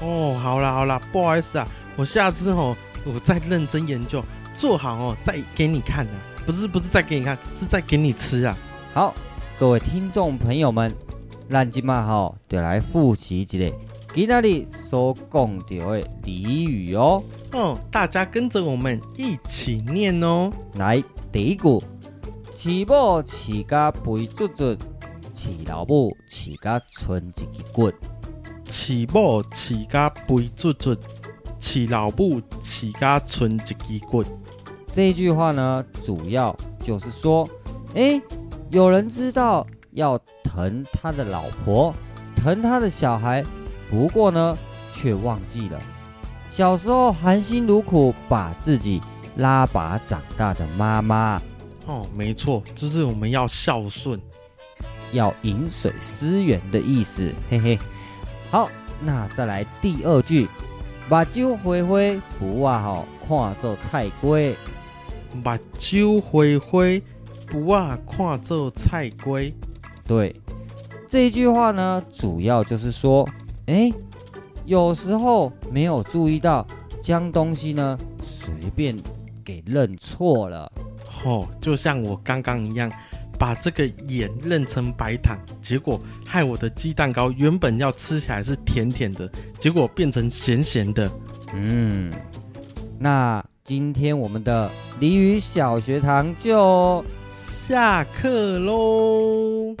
[0.00, 4.22] 哦，好啦好啦，不好意思啊，我下次吼我再认真研究，
[4.54, 6.14] 做好哦再给你看啊，
[6.46, 8.56] 不是不是再给你看，是再给你吃啊。
[8.94, 9.14] 好，
[9.58, 10.94] 各位听众朋友们，
[11.48, 13.58] 咱今嘛吼就来复习一下。
[14.12, 20.50] 今天所讲到的俚语哦，哦，大家跟着我们一起念哦。
[20.74, 21.80] 来，第一句，
[22.56, 24.76] 饲某饲甲肥嘟嘟，
[25.40, 27.90] 饲老母饲甲剩一支骨。
[28.66, 30.94] 饲某饲甲肥嘟嘟，
[31.58, 33.74] 饲老母饲甲剩一支
[34.06, 34.22] 骨。
[34.92, 37.48] 这句话呢，主要就是说，
[37.94, 38.20] 哎，
[38.70, 41.94] 有人知道要疼他的老婆，
[42.36, 43.42] 疼他的小孩。
[43.88, 44.54] 不过呢，
[44.92, 45.80] 却忘记了
[46.50, 49.00] 小时候含辛茹苦把自己
[49.36, 51.40] 拉拔长大的妈妈。
[51.86, 54.20] 哦，没错，就是我们要孝顺，
[55.12, 57.32] 要饮水思源的意思。
[57.48, 57.78] 嘿嘿，
[58.50, 60.48] 好，那再来第二句，
[61.08, 64.54] 把酒灰灰不啊好看做菜龟。
[65.42, 67.02] 把酒灰灰
[67.46, 69.54] 不啊看做菜龟。
[70.04, 70.34] 对，
[71.08, 73.28] 这一句话呢，主要就是说。
[73.66, 73.88] 哎，
[74.64, 76.66] 有时候没有注意到，
[77.00, 78.96] 将东西呢随便
[79.44, 80.72] 给认错了。
[81.24, 82.90] 哦，就像我刚刚一样，
[83.40, 89.26] 把这个盐认成白糖，结果害我的鸡蛋糕原本要吃起来是甜甜的，
[89.58, 91.10] 结果变成咸咸的。
[91.54, 92.12] 嗯，
[92.98, 94.70] 那今天我们的
[95.00, 97.02] 俚语小学堂就
[97.34, 99.74] 下课喽。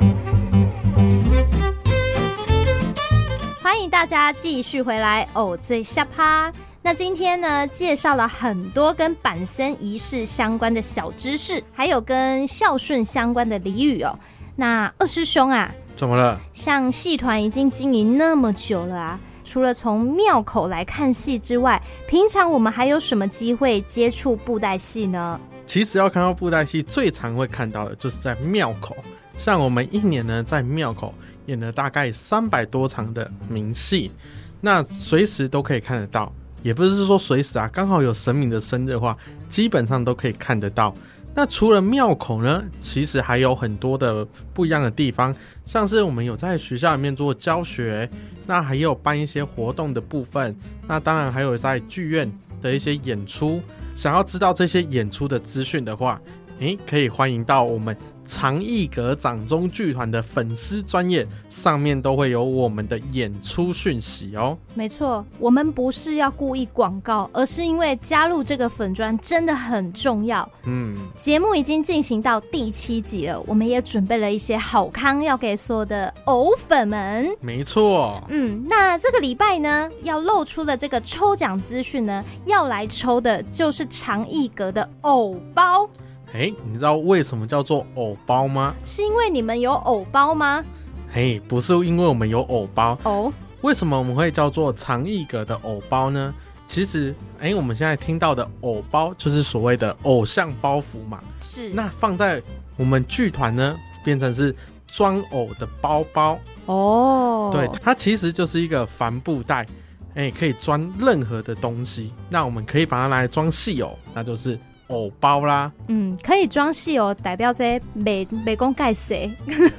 [3.62, 6.50] 欢迎大家继续回来哦，最下趴。
[6.82, 14.18] 那今天呢，介绍了很多跟板森仪式相关的小知识，还有跟孝顺相关的俚语哦。
[14.56, 16.40] 那二师兄啊，怎么了？
[16.54, 25.38] 像戏团已经经营那么久了啊，除了从庙口来看戏之外，平常我们还有什么机会接触布袋戏呢？
[25.66, 28.96] 其实要看到布袋戏，最常会看到的就是在庙口。
[29.36, 31.12] 像我们一年呢，在庙口。
[31.46, 34.12] 演了大概三百多场的名戏，
[34.60, 39.16] 那随时都可以看得到，也不是说随时啊，刚好有神明的生日的话，
[39.48, 40.94] 基本上都可以看得到。
[41.32, 45.34] 那除了庙口呢，其实还有很多的不一样的地方，
[45.64, 48.10] 像是我们有在学校里面做教学，
[48.46, 50.54] 那还有办一些活动的部分，
[50.88, 52.30] 那当然还有在剧院
[52.60, 53.62] 的一些演出。
[53.94, 56.20] 想要知道这些演出的资讯的话，
[56.60, 64.56] 诶，可以欢迎到我们长艺阁掌中剧团的粉丝专业上面都会有我们的演出讯息哦。
[64.74, 70.46] 没错，我们不是要故意广告，而是因为加入这个粉专真的很重要。
[70.66, 77.26] 嗯，节目已经进行到第七集了，我们也准备了一些好康要给所有的偶粉们。
[77.40, 85.88] 没错，嗯，那这个礼拜呢，要露出的这个抽奖资讯呢，要来抽的就是长艺阁的偶包。
[86.32, 88.74] 哎，你知道为什么叫做偶包吗？
[88.84, 90.64] 是因为你们有偶包吗？
[91.12, 93.32] 嘿，不是因为我们有偶包哦。
[93.62, 96.32] 为什么我们会叫做长艺阁的偶包呢？
[96.68, 101.20] 其实，哎，我们现在听到的偶包就是所谓的偶像包袱嘛。
[101.40, 101.68] 是。
[101.70, 102.40] 那放在
[102.76, 104.54] 我们剧团呢，变成是
[104.86, 106.38] 装偶的包包。
[106.66, 107.50] 哦。
[107.52, 109.66] 对，它其实就是一个帆布袋，
[110.14, 112.12] 哎，可以装任何的东西。
[112.28, 114.56] 那我们可以把它拿来装戏偶，那就是。
[114.90, 119.30] 偶包啦，嗯，可以装戏哦，代表这美美工盖谁，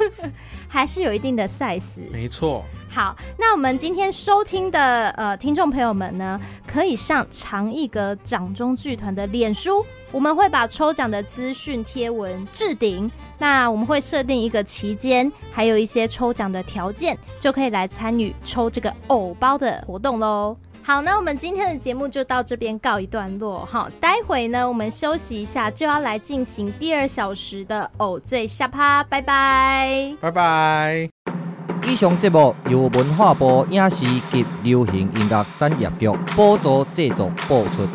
[0.68, 2.02] 还是有一定的 size。
[2.12, 2.64] 没错。
[2.90, 6.38] 好，那我们今天收听的呃听众朋友们呢，
[6.68, 13.10] 可以上长艺阁掌中剧团的脸书，我们会把抽奖的资讯贴文置顶。
[13.38, 20.58] 那我们会设定一个期间，还有一些抽奖的条件，就可以来参与抽这个偶包的活动喽。
[20.84, 23.88] 好，那我们今天的节目就到这边告一段落哈。
[24.00, 31.10] 待会呢，我们休息一下，就要来进行第二小时的偶醉下趴，拜拜，拜拜。
[31.88, 37.88] 以上节目由文化部影视及流行音乐产业局补助制作播出。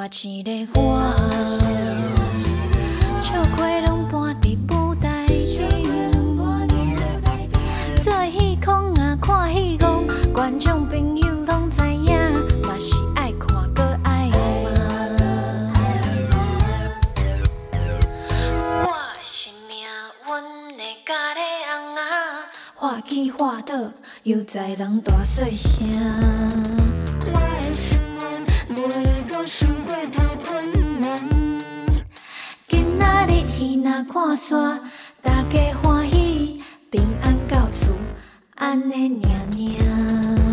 [0.00, 0.98] 我一个我，
[3.20, 5.36] 笑亏拢搬伫舞台顶，
[7.98, 12.16] 做戏空啊，看戏怣，观众朋友拢知影，
[12.62, 14.30] 嘛是爱看阁爱
[14.64, 14.70] 骂。
[18.86, 19.84] 我是命
[20.24, 22.02] 运的咖喱翁仔，
[22.74, 23.74] 画起画倒，
[24.22, 25.86] 又在人大细声。
[27.26, 29.66] 我的心愿袂够输
[33.82, 34.80] 看山，
[35.22, 36.60] 大家欢喜，
[36.90, 37.92] 平安到厝，
[38.56, 40.49] 安尼念念。